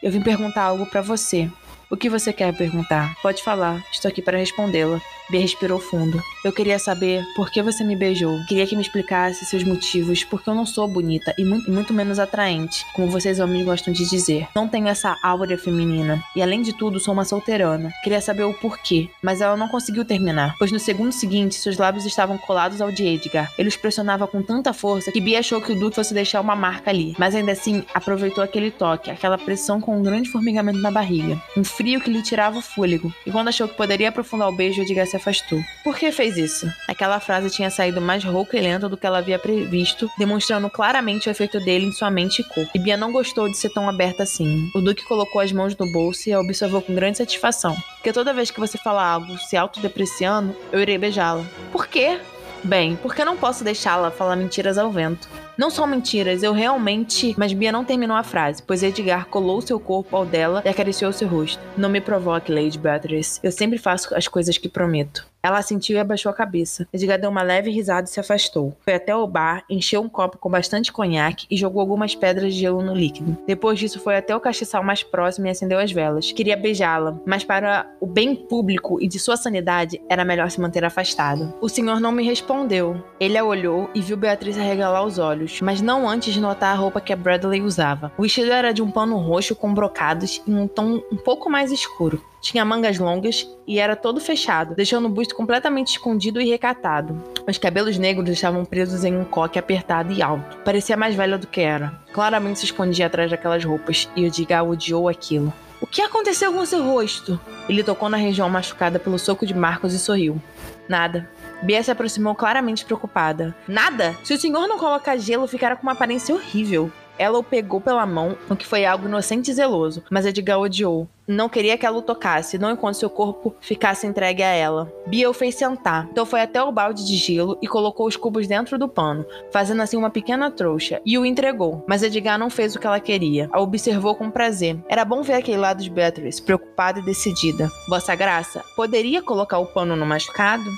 Eu 0.02 0.12
vim 0.12 0.22
perguntar 0.22 0.64
algo 0.64 0.86
para 0.86 1.02
você. 1.02 1.50
O 1.90 1.98
que 1.98 2.10
você 2.10 2.32
quer 2.32 2.56
perguntar? 2.56 3.16
Pode 3.22 3.44
falar, 3.44 3.84
estou 3.92 4.10
aqui 4.10 4.22
para 4.22 4.38
respondê-la. 4.38 5.02
Bia 5.30 5.42
respirou 5.42 5.80
fundo. 5.80 6.22
Eu 6.44 6.52
queria 6.52 6.78
saber 6.78 7.26
por 7.36 7.50
que 7.50 7.62
você 7.62 7.84
me 7.84 7.96
beijou. 7.96 8.44
Queria 8.48 8.68
que 8.68 8.76
me 8.76 8.82
explicasse 8.82 9.46
seus 9.46 9.64
motivos, 9.64 10.24
porque 10.24 10.50
eu 10.50 10.56
não 10.56 10.66
sou 10.66 10.88
bonita 10.88 11.34
e 11.38 11.46
muito, 11.46 11.72
muito 11.72 11.94
menos 11.94 12.20
atraente, 12.20 12.86
como 12.94 13.10
vocês 13.10 13.40
homens 13.40 13.66
gostam 13.66 13.94
de 13.94 14.08
dizer. 14.10 14.48
Não 14.54 14.68
tenho 14.68 14.88
essa 14.88 15.18
áurea 15.24 15.58
feminina. 15.58 16.22
E 16.36 16.42
além 16.42 16.62
de 16.62 16.74
tudo, 16.74 17.00
sou 17.00 17.14
uma 17.14 17.26
solteirana. 17.26 17.92
Queria 18.04 18.20
saber 18.20 18.44
o 18.44 18.54
porquê, 18.54 19.10
mas 19.22 19.42
ela 19.42 19.56
não 19.56 19.68
conseguiu 19.68 20.04
terminar, 20.04 20.56
pois 20.60 20.72
no 20.72 20.80
segundo 20.80 21.12
seguinte, 21.12 21.56
seus 21.56 21.78
lábios 21.78 22.06
estavam 22.06 22.38
colados 22.38 22.82
ao 22.82 22.92
de 22.92 23.06
Edgar. 23.06 23.52
Ele 23.58 23.70
os 23.70 23.78
pressionava 23.78 24.28
com 24.28 24.42
tanta 24.42 24.74
força 24.74 25.12
que 25.12 25.22
Bia 25.22 25.40
achou 25.40 25.62
que 25.62 25.72
o 25.72 25.80
Duque 25.80 25.96
fosse 25.96 26.14
deixar 26.14 26.42
uma 26.42 26.56
marca 26.56 26.90
ali, 26.92 27.16
mas 27.18 27.36
ainda 27.36 27.52
assim 27.54 27.84
aproveitou 27.94 28.44
aquele 28.44 28.72
toque, 28.72 29.10
aquela 29.10 29.38
pressão 29.38 29.80
com 29.80 29.98
um 29.98 30.04
grande 30.04 30.30
formigamento 30.30 30.80
na 30.80 30.92
barriga, 30.92 31.42
um 31.56 31.64
frio 31.64 32.02
que 32.02 32.10
lhe 32.10 32.22
tirava 32.22 32.58
o 32.58 32.62
fôlego. 32.62 33.14
E 33.26 33.32
quando 33.32 33.48
achou 33.48 33.68
que 33.68 33.78
poderia 33.78 34.10
aprofundar 34.10 34.50
o 34.50 34.56
beijo, 34.56 34.82
Edgar 34.82 35.08
se 35.14 35.18
afastou. 35.18 35.64
Por 35.84 35.98
que 35.98 36.12
fez 36.12 36.38
isso? 36.38 36.72
Aquela 36.88 37.20
frase 37.20 37.50
tinha 37.50 37.70
saído 37.70 38.02
mais 38.02 38.24
rouca 38.24 38.58
e 38.58 38.62
lenta 38.62 38.90
do 38.90 38.98
que 38.98 39.06
ela 39.06 39.20
havia 39.20 39.38
previsto, 39.38 40.10
demonstrando 40.18 40.70
claramente 40.70 41.28
o 41.28 41.32
efeito 41.32 41.60
dele 41.60 41.86
em 41.86 41.92
sua 41.92 42.10
mente 42.10 42.40
e 42.40 42.44
corpo. 42.44 42.72
E 42.74 42.80
Bia 42.80 42.98
não 42.98 43.12
gostou 43.12 43.48
de 43.48 43.58
ser 43.58 43.70
tão 43.70 43.88
aberta 43.88 44.24
assim. 44.24 44.70
O 44.74 44.82
Duque 44.82 45.04
colocou 45.06 45.42
as 45.42 45.52
mãos 45.52 45.76
no 45.78 45.92
bolso 45.92 46.28
e 46.28 46.34
a 46.34 46.40
observou 46.40 46.82
com 46.82 46.96
grande 46.96 47.20
satisfação. 47.20 47.76
Porque 47.96 48.12
toda 48.12 48.34
vez 48.34 48.50
que 48.50 48.60
você 48.60 48.78
fala 48.78 49.06
algo 49.06 49.38
se 49.38 49.56
autodepreciando, 49.56 50.56
eu 50.72 50.80
irei 50.80 50.98
beijá-la. 50.98 51.46
Por 51.72 51.88
quê? 51.88 52.20
Bem, 52.64 52.96
porque 52.96 53.26
não 53.26 53.38
posso 53.38 53.64
deixá-la 53.64 54.10
falar 54.10 54.36
mentiras 54.36 54.78
ao 54.78 54.90
vento. 54.90 55.28
Não 55.58 55.70
são 55.70 55.86
mentiras, 55.86 56.42
eu 56.42 56.52
realmente. 56.52 57.36
Mas 57.38 57.54
Bia 57.54 57.72
não 57.72 57.86
terminou 57.86 58.16
a 58.16 58.24
frase, 58.24 58.64
pois 58.64 58.82
Edgar 58.82 59.28
colou 59.28 59.62
seu 59.62 59.80
corpo 59.80 60.16
ao 60.16 60.26
dela 60.26 60.62
e 60.66 60.70
acariciou 60.70 61.14
seu 61.14 61.28
rosto. 61.28 61.62
Não 61.78 61.90
me 61.90 62.02
provoque, 62.02 62.52
Lady 62.52 62.80
Beatrice. 62.80 63.40
Eu 63.44 63.52
sempre 63.52 63.78
faço 63.78 64.16
as 64.16 64.28
coisas 64.28 64.58
que 64.58 64.68
prometo. 64.68 65.33
Ela 65.46 65.62
sentiu 65.62 65.98
e 65.98 66.00
abaixou 66.00 66.30
a 66.30 66.34
cabeça. 66.34 66.88
Edgar 66.94 67.20
deu 67.20 67.30
uma 67.30 67.44
leve 67.44 67.70
risada 67.70 68.08
e 68.08 68.10
se 68.10 68.18
afastou. 68.18 68.78
Foi 68.80 68.94
até 68.94 69.14
o 69.14 69.28
bar, 69.28 69.66
encheu 69.70 70.00
um 70.00 70.08
copo 70.08 70.38
com 70.38 70.50
bastante 70.50 70.90
conhaque 70.90 71.46
e 71.52 71.58
jogou 71.58 71.82
algumas 71.82 72.16
pedras 72.16 72.54
de 72.54 72.62
gelo 72.62 72.82
no 72.82 72.96
líquido. 72.96 73.38
Depois 73.46 73.78
disso, 73.78 74.00
foi 74.00 74.16
até 74.16 74.34
o 74.34 74.40
castiçal 74.40 74.82
mais 74.82 75.04
próximo 75.04 75.46
e 75.46 75.50
acendeu 75.50 75.80
as 75.80 75.92
velas. 75.92 76.32
Queria 76.32 76.56
beijá-la, 76.56 77.20
mas 77.26 77.44
para 77.44 77.86
o 78.00 78.08
bem 78.08 78.34
público 78.34 79.02
e 79.02 79.08
de 79.08 79.20
sua 79.20 79.36
sanidade, 79.36 80.02
era 80.10 80.24
melhor 80.24 80.50
se 80.50 80.62
manter 80.62 80.86
afastado. 80.86 81.54
O 81.60 81.68
senhor 81.68 82.00
não 82.00 82.14
me 82.14 82.24
respondeu. 82.24 83.04
Ele 83.20 83.38
a 83.38 83.44
olhou 83.44 83.90
e 83.94 84.00
viu 84.00 84.16
Beatriz 84.16 84.58
arregalar 84.58 85.06
os 85.06 85.20
olhos, 85.20 85.60
mas 85.60 85.82
não 85.82 86.08
antes 86.08 86.34
de 86.34 86.40
notar 86.40 86.74
a 86.74 86.80
roupa 86.80 87.02
que 87.02 87.12
a 87.12 87.18
Bradley 87.18 87.62
usava. 87.62 88.14
O 88.18 88.22
vestido 88.22 88.50
era 88.50 88.74
de 88.74 88.82
um 88.82 88.90
pano 88.90 89.18
roxo 89.18 89.58
com 89.58 89.74
brocados 89.74 90.42
em 90.48 90.56
um 90.56 90.70
tom 90.70 91.02
um 91.12 91.18
pouco 91.18 91.50
mais 91.50 91.70
escuro. 91.70 92.24
Tinha 92.44 92.66
mangas 92.66 93.00
longas 93.00 93.48
e 93.66 93.80
era 93.80 93.96
todo 93.96 94.20
fechado, 94.20 94.76
deixando 94.76 95.06
o 95.06 95.10
busto 95.10 95.34
completamente 95.34 95.94
escondido 95.94 96.42
e 96.42 96.50
recatado. 96.50 97.24
Os 97.48 97.58
cabelos 97.58 97.98
negros 97.98 98.30
estavam 98.30 98.66
presos 98.66 99.06
em 99.06 99.16
um 99.16 99.24
coque 99.24 99.58
apertado 99.58 100.12
e 100.12 100.22
alto. 100.22 100.58
Parecia 100.58 100.98
mais 100.98 101.16
velha 101.16 101.38
do 101.38 101.48
que 101.48 101.62
era. 101.62 102.02
Claramente 102.12 102.60
se 102.60 102.66
escondia 102.66 103.08
atrás 103.08 103.32
daquelas 103.32 103.64
roupas, 103.64 104.10
e 104.14 104.26
o 104.26 104.30
Digal 104.30 104.68
odiou 104.68 105.08
aquilo. 105.08 105.54
O 105.80 105.88
que 105.88 106.02
aconteceu 106.02 106.52
com 106.52 106.66
seu 106.66 106.84
rosto? 106.84 107.40
Ele 107.70 107.82
tocou 107.82 108.10
na 108.10 108.18
região 108.18 108.50
machucada 108.50 109.00
pelo 109.00 109.18
soco 109.18 109.46
de 109.46 109.54
Marcos 109.54 109.94
e 109.94 110.00
sorriu. 110.00 110.42
Nada. 110.90 111.30
Bia 111.62 111.82
se 111.82 111.92
aproximou 111.92 112.36
claramente 112.36 112.84
preocupada. 112.84 113.56
Nada? 113.70 114.18
Se 114.22 114.34
o 114.34 114.38
senhor 114.38 114.68
não 114.68 114.78
colocar 114.78 115.16
gelo, 115.16 115.48
ficará 115.48 115.78
com 115.78 115.84
uma 115.84 115.94
aparência 115.94 116.36
horrível. 116.36 116.92
Ela 117.18 117.38
o 117.38 117.44
pegou 117.44 117.80
pela 117.80 118.06
mão, 118.06 118.38
o 118.50 118.56
que 118.56 118.66
foi 118.66 118.86
algo 118.86 119.08
inocente 119.08 119.50
e 119.50 119.54
zeloso, 119.54 120.04
mas 120.10 120.26
Edgar 120.26 120.60
odiou. 120.60 121.08
Não 121.28 121.48
queria 121.48 121.78
que 121.78 121.86
ela 121.86 121.98
o 121.98 122.02
tocasse, 122.02 122.58
não 122.58 122.72
enquanto 122.72 122.96
seu 122.96 123.10
corpo 123.10 123.56
ficasse 123.62 124.06
entregue 124.06 124.44
a 124.44 124.50
ela. 124.50 124.92
Bia 125.08 125.30
o 125.30 125.34
fez 125.34 125.56
sentar, 125.56 126.08
então 126.12 126.26
foi 126.26 126.42
até 126.42 126.62
o 126.62 126.72
balde 126.72 127.06
de 127.06 127.16
gelo 127.16 127.58
e 127.62 127.68
colocou 127.68 128.08
os 128.08 128.18
cubos 128.18 128.46
dentro 128.46 128.78
do 128.78 128.90
pano, 128.90 129.26
fazendo 129.52 129.82
assim 129.82 129.96
uma 129.96 130.10
pequena 130.10 130.52
trouxa, 130.52 131.02
e 131.06 131.18
o 131.18 131.26
entregou. 131.26 131.84
Mas 131.88 132.04
Edgar 132.04 132.38
não 132.38 132.50
fez 132.50 132.76
o 132.76 132.80
que 132.80 132.86
ela 132.86 133.00
queria. 133.00 133.50
A 133.54 133.62
observou 133.62 134.16
com 134.16 134.30
prazer. 134.30 134.78
Era 134.90 135.06
bom 135.06 135.22
ver 135.22 135.36
aquele 135.36 135.58
lado 135.58 135.82
de 135.82 135.90
Beatrice, 135.90 136.42
preocupada 136.42 137.00
e 137.00 137.04
decidida. 137.04 137.72
Vossa 137.88 138.14
Graça, 138.16 138.64
poderia 138.76 139.22
colocar 139.22 139.60
o 139.60 139.66
pano 139.66 139.96
no 139.96 140.06
machucado? 140.06 140.70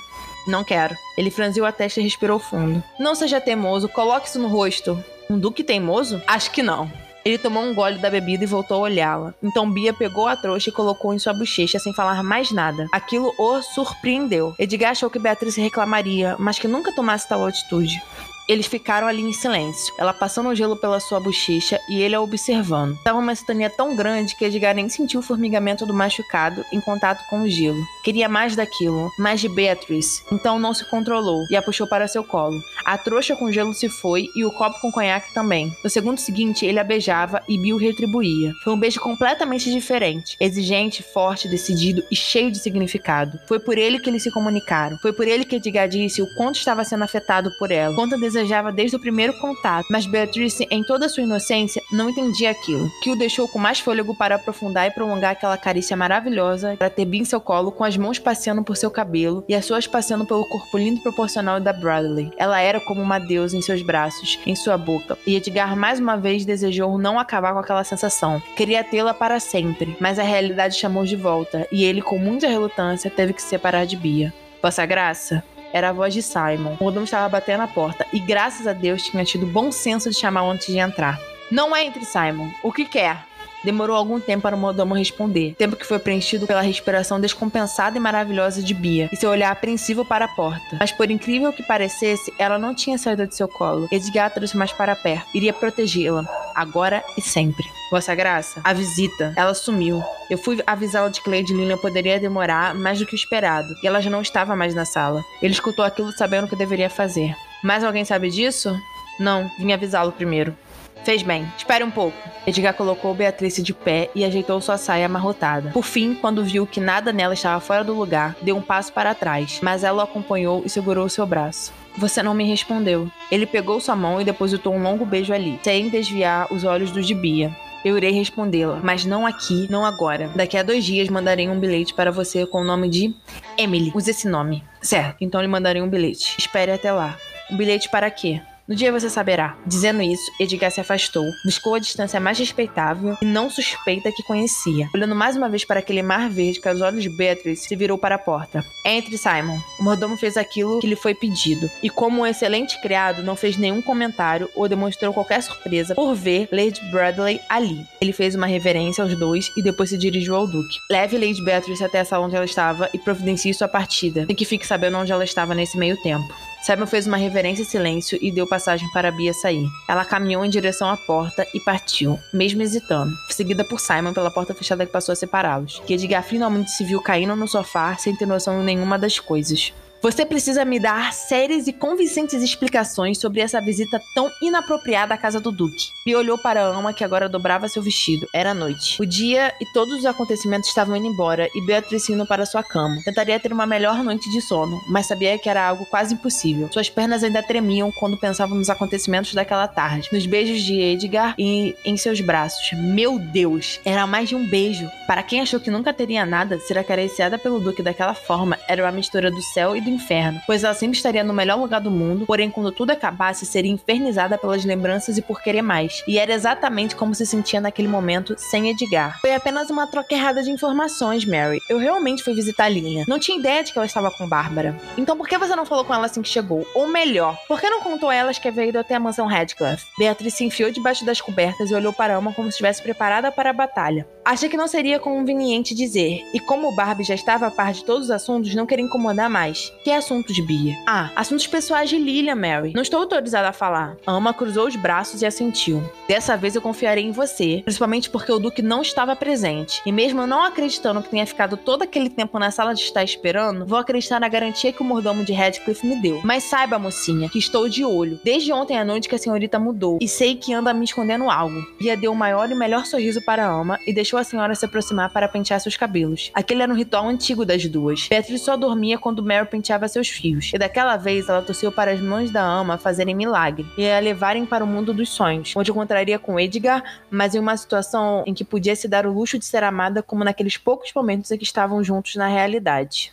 Não 0.46 0.62
quero. 0.62 0.94
Ele 1.18 1.30
franziu 1.30 1.66
a 1.66 1.72
testa 1.72 2.00
e 2.00 2.04
respirou 2.04 2.38
fundo. 2.38 2.82
Não 3.00 3.16
seja 3.16 3.40
teimoso, 3.40 3.88
coloque 3.88 4.28
isso 4.28 4.38
no 4.38 4.46
rosto. 4.46 5.02
Um 5.28 5.36
duque 5.36 5.64
teimoso? 5.64 6.22
Acho 6.24 6.52
que 6.52 6.62
não. 6.62 6.88
Ele 7.26 7.38
tomou 7.38 7.64
um 7.64 7.74
gole 7.74 7.98
da 7.98 8.08
bebida 8.08 8.44
e 8.44 8.46
voltou 8.46 8.76
a 8.76 8.80
olhá-la. 8.82 9.34
Então 9.42 9.68
Bia 9.68 9.92
pegou 9.92 10.28
a 10.28 10.36
trouxa 10.36 10.70
e 10.70 10.72
colocou 10.72 11.12
em 11.12 11.18
sua 11.18 11.34
bochecha 11.34 11.76
sem 11.76 11.92
falar 11.92 12.22
mais 12.22 12.52
nada. 12.52 12.86
Aquilo 12.92 13.34
o 13.36 13.60
surpreendeu. 13.62 14.54
Edgar 14.56 14.92
achou 14.92 15.10
que 15.10 15.18
Beatriz 15.18 15.56
reclamaria, 15.56 16.36
mas 16.38 16.56
que 16.56 16.68
nunca 16.68 16.94
tomasse 16.94 17.28
tal 17.28 17.44
atitude. 17.44 18.00
Eles 18.48 18.66
ficaram 18.66 19.08
ali 19.08 19.22
em 19.22 19.32
silêncio, 19.32 19.92
ela 19.98 20.12
passando 20.12 20.48
o 20.48 20.54
gelo 20.54 20.76
pela 20.76 21.00
sua 21.00 21.18
bochecha 21.18 21.80
e 21.88 22.00
ele 22.00 22.14
a 22.14 22.20
observando. 22.20 22.94
Estava 22.94 23.18
uma 23.18 23.34
sintonia 23.34 23.68
tão 23.68 23.96
grande 23.96 24.36
que 24.36 24.44
Edgar 24.44 24.74
nem 24.74 24.88
sentiu 24.88 25.20
o 25.20 25.22
formigamento 25.22 25.84
do 25.84 25.92
machucado 25.92 26.64
em 26.72 26.80
contato 26.80 27.24
com 27.28 27.42
o 27.42 27.48
gelo. 27.48 27.82
Queria 28.04 28.28
mais 28.28 28.54
daquilo, 28.54 29.10
mais 29.18 29.40
de 29.40 29.48
Beatrice, 29.48 30.22
então 30.30 30.58
não 30.58 30.72
se 30.72 30.88
controlou 30.88 31.44
e 31.50 31.56
a 31.56 31.62
puxou 31.62 31.88
para 31.88 32.06
seu 32.06 32.22
colo. 32.22 32.60
A 32.84 32.96
trouxa 32.96 33.34
com 33.34 33.50
gelo 33.50 33.74
se 33.74 33.88
foi 33.88 34.28
e 34.36 34.44
o 34.44 34.52
copo 34.52 34.80
com 34.80 34.92
conhaque 34.92 35.34
também. 35.34 35.72
No 35.82 35.90
segundo 35.90 36.18
seguinte, 36.18 36.64
ele 36.64 36.78
a 36.78 36.84
beijava 36.84 37.42
e 37.48 37.58
Bill 37.58 37.76
retribuía. 37.76 38.52
Foi 38.62 38.72
um 38.72 38.78
beijo 38.78 39.00
completamente 39.00 39.72
diferente, 39.72 40.36
exigente, 40.38 41.02
forte, 41.02 41.48
decidido 41.48 42.04
e 42.10 42.14
cheio 42.14 42.52
de 42.52 42.58
significado. 42.58 43.40
Foi 43.48 43.58
por 43.58 43.76
ele 43.76 43.98
que 43.98 44.08
eles 44.08 44.22
se 44.22 44.30
comunicaram. 44.30 44.98
Foi 44.98 45.12
por 45.12 45.26
ele 45.26 45.44
que 45.44 45.56
Edgar 45.56 45.88
disse 45.88 46.22
o 46.22 46.34
quanto 46.36 46.56
estava 46.56 46.84
sendo 46.84 47.02
afetado 47.02 47.50
por 47.58 47.70
ela, 47.72 47.94
quanto 47.94 48.14
desejava 48.36 48.70
desde 48.70 48.96
o 48.96 49.00
primeiro 49.00 49.32
contato, 49.38 49.86
mas 49.90 50.06
Beatrice, 50.06 50.66
em 50.70 50.84
toda 50.84 51.08
sua 51.08 51.22
inocência, 51.22 51.82
não 51.90 52.10
entendia 52.10 52.50
aquilo, 52.50 52.90
que 53.02 53.10
o 53.10 53.16
deixou 53.16 53.48
com 53.48 53.58
mais 53.58 53.80
fôlego 53.80 54.14
para 54.14 54.36
aprofundar 54.36 54.86
e 54.86 54.90
prolongar 54.90 55.32
aquela 55.32 55.56
carícia 55.56 55.96
maravilhosa, 55.96 56.76
para 56.76 56.90
ter 56.90 57.06
Bia 57.06 57.22
em 57.22 57.24
seu 57.24 57.40
colo, 57.40 57.72
com 57.72 57.84
as 57.84 57.96
mãos 57.96 58.18
passeando 58.18 58.62
por 58.62 58.76
seu 58.76 58.90
cabelo 58.90 59.44
e 59.48 59.54
as 59.54 59.64
suas 59.64 59.86
passeando 59.86 60.26
pelo 60.26 60.46
corpo 60.48 60.76
lindo 60.76 61.00
e 61.00 61.02
proporcional 61.02 61.58
da 61.58 61.72
Bradley. 61.72 62.30
Ela 62.36 62.60
era 62.60 62.78
como 62.80 63.00
uma 63.00 63.18
deusa 63.18 63.56
em 63.56 63.62
seus 63.62 63.80
braços, 63.80 64.38
em 64.44 64.54
sua 64.54 64.76
boca, 64.76 65.16
e 65.26 65.34
Edgar 65.34 65.76
mais 65.76 65.98
uma 65.98 66.16
vez 66.16 66.44
desejou 66.44 66.98
não 66.98 67.18
acabar 67.18 67.54
com 67.54 67.60
aquela 67.60 67.84
sensação. 67.84 68.42
Queria 68.56 68.84
tê-la 68.84 69.14
para 69.14 69.40
sempre, 69.40 69.96
mas 69.98 70.18
a 70.18 70.22
realidade 70.22 70.76
chamou 70.76 71.04
de 71.04 71.16
volta, 71.16 71.66
e 71.72 71.84
ele, 71.84 72.02
com 72.02 72.18
muita 72.18 72.46
relutância, 72.46 73.10
teve 73.10 73.32
que 73.32 73.40
se 73.40 73.48
separar 73.48 73.86
de 73.86 73.96
Bia. 73.96 74.32
Vossa 74.62 74.84
Graça, 74.84 75.44
era 75.72 75.90
a 75.90 75.92
voz 75.92 76.14
de 76.14 76.22
Simon. 76.22 76.76
O 76.80 76.84
mordomo 76.84 77.04
estava 77.04 77.28
batendo 77.28 77.58
na 77.58 77.68
porta 77.68 78.06
e, 78.12 78.18
graças 78.18 78.66
a 78.66 78.72
Deus, 78.72 79.02
tinha 79.02 79.24
tido 79.24 79.46
bom 79.46 79.70
senso 79.70 80.10
de 80.10 80.16
chamá-lo 80.16 80.50
antes 80.50 80.66
de 80.66 80.78
entrar. 80.78 81.18
Não 81.50 81.76
entre, 81.76 82.04
Simon. 82.04 82.50
O 82.62 82.72
que 82.72 82.84
quer? 82.84 83.24
Demorou 83.64 83.96
algum 83.96 84.20
tempo 84.20 84.42
para 84.42 84.54
o 84.54 84.58
mordomo 84.58 84.94
responder, 84.94 85.54
tempo 85.56 85.74
que 85.74 85.86
foi 85.86 85.98
preenchido 85.98 86.46
pela 86.46 86.60
respiração 86.60 87.20
descompensada 87.20 87.96
e 87.96 88.00
maravilhosa 88.00 88.62
de 88.62 88.72
Bia 88.72 89.08
e 89.12 89.16
seu 89.16 89.28
olhar 89.28 89.50
apreensivo 89.50 90.04
para 90.04 90.26
a 90.26 90.28
porta. 90.28 90.76
Mas 90.78 90.92
por 90.92 91.10
incrível 91.10 91.52
que 91.52 91.64
parecesse, 91.64 92.32
ela 92.38 92.58
não 92.58 92.74
tinha 92.74 92.96
saído 92.96 93.26
de 93.26 93.34
seu 93.34 93.48
colo. 93.48 93.88
Edgar 93.90 94.32
trouxe 94.32 94.56
mais 94.56 94.72
para 94.72 94.94
perto, 94.94 95.26
iria 95.34 95.52
protegê-la, 95.52 96.24
agora 96.56 97.04
e 97.16 97.20
sempre. 97.20 97.70
Vossa 97.90 98.14
Graça, 98.14 98.60
a 98.64 98.72
visita, 98.72 99.32
ela 99.36 99.54
sumiu. 99.54 100.02
Eu 100.28 100.38
fui 100.38 100.60
avisá-la 100.66 101.10
de 101.10 101.20
que 101.20 101.30
Lady 101.30 101.52
Lilian 101.52 101.76
poderia 101.76 102.18
demorar 102.18 102.74
mais 102.74 102.98
do 102.98 103.06
que 103.06 103.14
o 103.14 103.16
esperado, 103.16 103.68
e 103.82 103.86
ela 103.86 104.00
já 104.00 104.10
não 104.10 104.22
estava 104.22 104.56
mais 104.56 104.74
na 104.74 104.84
sala. 104.84 105.22
Ele 105.42 105.52
escutou 105.52 105.84
aquilo 105.84 106.10
sabendo 106.12 106.46
o 106.46 106.48
que 106.48 106.56
deveria 106.56 106.90
fazer. 106.90 107.36
Mais 107.62 107.84
alguém 107.84 108.04
sabe 108.04 108.30
disso? 108.30 108.76
Não, 109.20 109.50
vim 109.58 109.72
avisá-lo 109.72 110.12
primeiro. 110.12 110.56
Fez 111.04 111.22
bem. 111.22 111.46
Espere 111.56 111.84
um 111.84 111.90
pouco. 111.90 112.16
Edgar 112.44 112.74
colocou 112.74 113.14
Beatrice 113.14 113.62
de 113.62 113.72
pé 113.72 114.10
e 114.12 114.24
ajeitou 114.24 114.60
sua 114.60 114.76
saia 114.76 115.06
amarrotada. 115.06 115.70
Por 115.70 115.84
fim, 115.84 116.14
quando 116.14 116.42
viu 116.42 116.66
que 116.66 116.80
nada 116.80 117.12
nela 117.12 117.34
estava 117.34 117.60
fora 117.60 117.84
do 117.84 117.94
lugar, 117.94 118.34
deu 118.42 118.56
um 118.56 118.60
passo 118.60 118.92
para 118.92 119.14
trás, 119.14 119.60
mas 119.62 119.84
ela 119.84 120.02
o 120.02 120.04
acompanhou 120.04 120.62
e 120.64 120.68
segurou 120.68 121.08
seu 121.08 121.24
braço. 121.24 121.72
Você 121.98 122.22
não 122.22 122.34
me 122.34 122.44
respondeu. 122.44 123.10
Ele 123.30 123.46
pegou 123.46 123.80
sua 123.80 123.96
mão 123.96 124.20
e 124.20 124.24
depositou 124.24 124.74
um 124.74 124.82
longo 124.82 125.06
beijo 125.06 125.32
ali, 125.32 125.58
sem 125.62 125.88
desviar 125.88 126.52
os 126.52 126.64
olhos 126.64 126.90
do 126.90 127.02
de 127.02 127.14
Bia. 127.14 127.54
Eu 127.84 127.96
irei 127.96 128.10
respondê-la, 128.10 128.80
mas 128.82 129.04
não 129.04 129.26
aqui, 129.26 129.66
não 129.70 129.84
agora. 129.84 130.28
Daqui 130.34 130.58
a 130.58 130.62
dois 130.62 130.84
dias 130.84 131.08
mandarei 131.08 131.48
um 131.48 131.58
bilhete 131.58 131.94
para 131.94 132.10
você 132.10 132.44
com 132.44 132.60
o 132.60 132.64
nome 132.64 132.88
de 132.88 133.14
Emily. 133.56 133.92
Use 133.94 134.10
esse 134.10 134.28
nome. 134.28 134.64
Certo, 134.82 135.18
então 135.20 135.40
lhe 135.40 135.46
mandarei 135.46 135.80
um 135.80 135.88
bilhete. 135.88 136.34
Espere 136.36 136.72
até 136.72 136.90
lá. 136.90 137.16
Um 137.50 137.56
bilhete 137.56 137.88
para 137.88 138.10
quê? 138.10 138.40
No 138.68 138.74
dia 138.74 138.90
você 138.90 139.08
saberá. 139.08 139.56
Dizendo 139.64 140.02
isso, 140.02 140.28
Edgar 140.40 140.72
se 140.72 140.80
afastou, 140.80 141.24
buscou 141.44 141.76
a 141.76 141.78
distância 141.78 142.18
mais 142.18 142.36
respeitável 142.36 143.16
e 143.22 143.24
não 143.24 143.48
suspeita 143.48 144.10
que 144.10 144.24
conhecia. 144.24 144.88
Olhando 144.92 145.14
mais 145.14 145.36
uma 145.36 145.48
vez 145.48 145.64
para 145.64 145.78
aquele 145.78 146.02
mar 146.02 146.28
verde 146.28 146.60
que 146.60 146.68
aos 146.68 146.80
olhos 146.80 147.04
de 147.04 147.08
Beatrice, 147.08 147.68
se 147.68 147.76
virou 147.76 147.96
para 147.96 148.16
a 148.16 148.18
porta. 148.18 148.64
Entre, 148.84 149.16
Simon. 149.16 149.60
O 149.78 149.84
mordomo 149.84 150.16
fez 150.16 150.36
aquilo 150.36 150.80
que 150.80 150.86
lhe 150.88 150.96
foi 150.96 151.14
pedido, 151.14 151.70
e 151.80 151.88
como 151.88 152.22
um 152.22 152.26
excelente 152.26 152.80
criado, 152.82 153.22
não 153.22 153.36
fez 153.36 153.56
nenhum 153.56 153.80
comentário 153.80 154.50
ou 154.56 154.68
demonstrou 154.68 155.12
qualquer 155.12 155.42
surpresa 155.42 155.94
por 155.94 156.14
ver 156.16 156.48
Lady 156.50 156.80
Bradley 156.90 157.40
ali. 157.48 157.86
Ele 158.00 158.12
fez 158.12 158.34
uma 158.34 158.48
reverência 158.48 159.04
aos 159.04 159.16
dois 159.16 159.52
e 159.56 159.62
depois 159.62 159.90
se 159.90 159.98
dirigiu 159.98 160.34
ao 160.34 160.46
Duque. 160.46 160.78
Leve 160.90 161.16
Lady 161.16 161.40
Beatrice 161.44 161.84
até 161.84 162.00
a 162.00 162.04
sala 162.04 162.26
onde 162.26 162.34
ela 162.34 162.44
estava 162.44 162.90
e 162.92 162.98
providencie 162.98 163.54
sua 163.54 163.68
partida, 163.68 164.26
sem 164.26 164.34
que 164.34 164.44
fique 164.44 164.66
sabendo 164.66 164.98
onde 164.98 165.12
ela 165.12 165.22
estava 165.22 165.54
nesse 165.54 165.78
meio 165.78 165.96
tempo. 166.02 166.34
Simon 166.66 166.84
fez 166.84 167.06
uma 167.06 167.16
reverência 167.16 167.62
em 167.62 167.64
silêncio 167.64 168.18
e 168.20 168.32
deu 168.32 168.44
passagem 168.44 168.90
para 168.90 169.12
Bia 169.12 169.32
sair. 169.32 169.68
Ela 169.88 170.04
caminhou 170.04 170.44
em 170.44 170.50
direção 170.50 170.90
à 170.90 170.96
porta 170.96 171.46
e 171.54 171.60
partiu, 171.60 172.18
mesmo 172.32 172.60
hesitando, 172.60 173.14
seguida 173.30 173.62
por 173.62 173.78
Simon 173.78 174.12
pela 174.12 174.32
porta 174.32 174.52
fechada 174.52 174.84
que 174.84 174.90
passou 174.90 175.12
a 175.12 175.16
separá-los. 175.16 175.80
Que 175.86 175.94
Edgar 175.94 176.24
finalmente 176.24 176.72
se 176.72 176.82
viu 176.82 177.00
caindo 177.00 177.36
no 177.36 177.46
sofá 177.46 177.96
sem 177.96 178.16
ter 178.16 178.26
noção 178.26 178.64
nenhuma 178.64 178.98
das 178.98 179.20
coisas. 179.20 179.72
Você 180.06 180.24
precisa 180.24 180.64
me 180.64 180.78
dar 180.78 181.12
sérias 181.12 181.66
e 181.66 181.72
convincentes 181.72 182.40
explicações 182.40 183.18
sobre 183.18 183.40
essa 183.40 183.60
visita 183.60 184.00
tão 184.14 184.30
inapropriada 184.40 185.12
à 185.12 185.18
casa 185.18 185.40
do 185.40 185.50
Duque. 185.50 185.88
E 186.06 186.14
olhou 186.14 186.38
para 186.38 186.62
a 186.62 186.68
ama 186.68 186.92
que 186.92 187.02
agora 187.02 187.28
dobrava 187.28 187.68
seu 187.68 187.82
vestido. 187.82 188.28
Era 188.32 188.54
noite. 188.54 189.02
O 189.02 189.04
dia 189.04 189.52
e 189.60 189.66
todos 189.72 189.98
os 189.98 190.06
acontecimentos 190.06 190.68
estavam 190.68 190.94
indo 190.94 191.08
embora 191.08 191.48
e 191.52 191.66
Beatriz 191.66 192.08
indo 192.08 192.24
para 192.24 192.46
sua 192.46 192.62
cama. 192.62 193.02
Tentaria 193.04 193.40
ter 193.40 193.52
uma 193.52 193.66
melhor 193.66 194.04
noite 194.04 194.30
de 194.30 194.40
sono, 194.40 194.80
mas 194.88 195.06
sabia 195.06 195.36
que 195.40 195.48
era 195.48 195.66
algo 195.66 195.84
quase 195.86 196.14
impossível. 196.14 196.68
Suas 196.72 196.88
pernas 196.88 197.24
ainda 197.24 197.42
tremiam 197.42 197.90
quando 197.90 198.16
pensava 198.16 198.54
nos 198.54 198.70
acontecimentos 198.70 199.34
daquela 199.34 199.66
tarde, 199.66 200.08
nos 200.12 200.24
beijos 200.24 200.62
de 200.62 200.80
Edgar 200.80 201.34
e 201.36 201.74
em 201.84 201.96
seus 201.96 202.20
braços. 202.20 202.70
Meu 202.78 203.18
Deus! 203.18 203.80
Era 203.84 204.06
mais 204.06 204.28
de 204.28 204.36
um 204.36 204.48
beijo. 204.48 204.88
Para 205.08 205.24
quem 205.24 205.40
achou 205.40 205.58
que 205.58 205.68
nunca 205.68 205.92
teria 205.92 206.24
nada, 206.24 206.60
ser 206.60 206.78
acariciada 206.78 207.36
pelo 207.36 207.58
Duque 207.58 207.82
daquela 207.82 208.14
forma 208.14 208.56
era 208.68 208.84
uma 208.84 208.92
mistura 208.92 209.32
do 209.32 209.42
céu 209.42 209.74
e 209.74 209.80
do 209.80 209.95
inferno, 209.96 210.40
pois 210.46 210.62
ela 210.62 210.74
sempre 210.74 210.96
estaria 210.96 211.24
no 211.24 211.34
melhor 211.34 211.58
lugar 211.58 211.80
do 211.80 211.90
mundo, 211.90 212.26
porém 212.26 212.50
quando 212.50 212.70
tudo 212.70 212.90
acabasse 212.90 213.44
seria 213.44 213.70
infernizada 213.70 214.38
pelas 214.38 214.64
lembranças 214.64 215.18
e 215.18 215.22
por 215.22 215.42
querer 215.42 215.62
mais. 215.62 216.02
E 216.06 216.18
era 216.18 216.32
exatamente 216.32 216.94
como 216.94 217.14
se 217.14 217.26
sentia 217.26 217.60
naquele 217.60 217.88
momento 217.88 218.34
sem 218.38 218.70
Edgar. 218.70 219.20
Foi 219.20 219.34
apenas 219.34 219.70
uma 219.70 219.86
troca 219.86 220.14
errada 220.14 220.42
de 220.42 220.50
informações, 220.50 221.24
Mary. 221.24 221.58
Eu 221.68 221.78
realmente 221.78 222.22
fui 222.22 222.34
visitar 222.34 222.68
Lilian. 222.68 223.04
Não 223.08 223.18
tinha 223.18 223.38
ideia 223.38 223.64
de 223.64 223.72
que 223.72 223.78
ela 223.78 223.86
estava 223.86 224.10
com 224.10 224.28
Bárbara. 224.28 224.76
Então 224.96 225.16
por 225.16 225.28
que 225.28 225.38
você 225.38 225.56
não 225.56 225.66
falou 225.66 225.84
com 225.84 225.94
ela 225.94 226.06
assim 226.06 226.22
que 226.22 226.28
chegou? 226.28 226.66
Ou 226.74 226.86
melhor, 226.86 227.38
por 227.48 227.60
que 227.60 227.68
não 227.68 227.80
contou 227.80 228.10
a 228.10 228.14
elas 228.14 228.38
que 228.38 228.48
havia 228.48 228.66
ido 228.66 228.78
até 228.78 228.94
a 228.94 229.00
mansão 229.00 229.26
Radcliffe? 229.26 229.86
Beatriz 229.98 230.34
se 230.34 230.44
enfiou 230.44 230.70
debaixo 230.70 231.04
das 231.04 231.20
cobertas 231.20 231.70
e 231.70 231.74
olhou 231.74 231.92
para 231.92 232.16
Ama 232.16 232.32
como 232.32 232.48
se 232.48 232.54
estivesse 232.54 232.82
preparada 232.82 233.32
para 233.32 233.50
a 233.50 233.52
batalha. 233.52 234.06
Achei 234.24 234.48
que 234.48 234.56
não 234.56 234.66
seria 234.66 234.98
conveniente 234.98 235.74
dizer, 235.74 236.20
e 236.34 236.40
como 236.40 236.74
Barbie 236.74 237.04
já 237.04 237.14
estava 237.14 237.46
a 237.46 237.50
par 237.50 237.72
de 237.72 237.84
todos 237.84 238.04
os 238.06 238.10
assuntos, 238.10 238.54
não 238.54 238.66
queria 238.66 238.84
incomodar 238.84 239.30
mais. 239.30 239.72
Que 239.86 239.92
assuntos, 239.92 240.36
Bia? 240.40 240.76
Ah, 240.84 241.12
assuntos 241.14 241.46
pessoais 241.46 241.88
de 241.88 241.96
Lilian, 241.96 242.34
Mary. 242.34 242.72
Não 242.74 242.82
estou 242.82 242.98
autorizada 242.98 243.50
a 243.50 243.52
falar. 243.52 243.96
Ama 244.04 244.34
cruzou 244.34 244.66
os 244.66 244.74
braços 244.74 245.22
e 245.22 245.26
assentiu. 245.26 245.80
Dessa 246.08 246.36
vez 246.36 246.56
eu 246.56 246.60
confiarei 246.60 247.04
em 247.04 247.12
você, 247.12 247.60
principalmente 247.64 248.10
porque 248.10 248.32
o 248.32 248.40
Duque 248.40 248.62
não 248.62 248.82
estava 248.82 249.14
presente. 249.14 249.80
E 249.86 249.92
mesmo 249.92 250.26
não 250.26 250.42
acreditando 250.42 251.00
que 251.00 251.10
tenha 251.10 251.24
ficado 251.24 251.56
todo 251.56 251.82
aquele 251.82 252.10
tempo 252.10 252.36
na 252.36 252.50
sala 252.50 252.74
de 252.74 252.80
estar 252.80 253.04
esperando, 253.04 253.64
vou 253.64 253.78
acreditar 253.78 254.18
na 254.18 254.28
garantia 254.28 254.72
que 254.72 254.82
o 254.82 254.84
mordomo 254.84 255.24
de 255.24 255.32
Radcliffe 255.32 255.86
me 255.86 256.02
deu. 256.02 256.20
Mas 256.24 256.42
saiba, 256.42 256.80
mocinha, 256.80 257.28
que 257.28 257.38
estou 257.38 257.68
de 257.68 257.84
olho. 257.84 258.18
Desde 258.24 258.52
ontem 258.52 258.76
à 258.76 258.84
noite 258.84 259.08
que 259.08 259.14
a 259.14 259.18
senhorita 259.18 259.56
mudou. 259.56 259.98
E 260.00 260.08
sei 260.08 260.34
que 260.34 260.52
anda 260.52 260.74
me 260.74 260.84
escondendo 260.84 261.30
algo. 261.30 261.64
Bia 261.78 261.96
deu 261.96 262.10
o 262.10 262.16
maior 262.16 262.50
e 262.50 262.56
melhor 262.56 262.86
sorriso 262.86 263.24
para 263.24 263.46
Ama 263.46 263.78
e 263.86 263.94
deixou 263.94 264.18
a 264.18 264.24
senhora 264.24 264.56
se 264.56 264.64
aproximar 264.64 265.12
para 265.12 265.28
pentear 265.28 265.60
seus 265.60 265.76
cabelos. 265.76 266.32
Aquele 266.34 266.64
era 266.64 266.72
um 266.72 266.76
ritual 266.76 267.06
antigo 267.06 267.44
das 267.44 267.64
duas. 267.66 268.08
Beatriz 268.08 268.42
só 268.42 268.56
dormia 268.56 268.98
quando 268.98 269.22
Mary 269.22 269.46
penteava 269.46 269.75
seus 269.88 270.08
fios. 270.08 270.50
E 270.54 270.58
daquela 270.58 270.96
vez 270.96 271.28
ela 271.28 271.42
torceu 271.42 271.70
para 271.70 271.92
as 271.92 272.00
mãos 272.00 272.30
da 272.30 272.42
ama 272.42 272.78
fazerem 272.78 273.14
milagre 273.14 273.66
e 273.76 273.88
a 273.88 273.98
levarem 273.98 274.46
para 274.46 274.64
o 274.64 274.66
mundo 274.66 274.92
dos 274.92 275.08
sonhos, 275.08 275.52
onde 275.56 275.70
encontraria 275.70 276.18
com 276.18 276.38
Edgar, 276.38 276.82
mas 277.10 277.34
em 277.34 277.38
uma 277.38 277.56
situação 277.56 278.24
em 278.26 278.34
que 278.34 278.44
podia 278.44 278.74
se 278.74 278.88
dar 278.88 279.06
o 279.06 279.12
luxo 279.12 279.38
de 279.38 279.44
ser 279.44 279.62
amada 279.62 280.02
como 280.02 280.24
naqueles 280.24 280.56
poucos 280.56 280.92
momentos 280.94 281.30
em 281.30 281.38
que 281.38 281.44
estavam 281.44 281.82
juntos 281.82 282.16
na 282.16 282.26
realidade. 282.26 283.12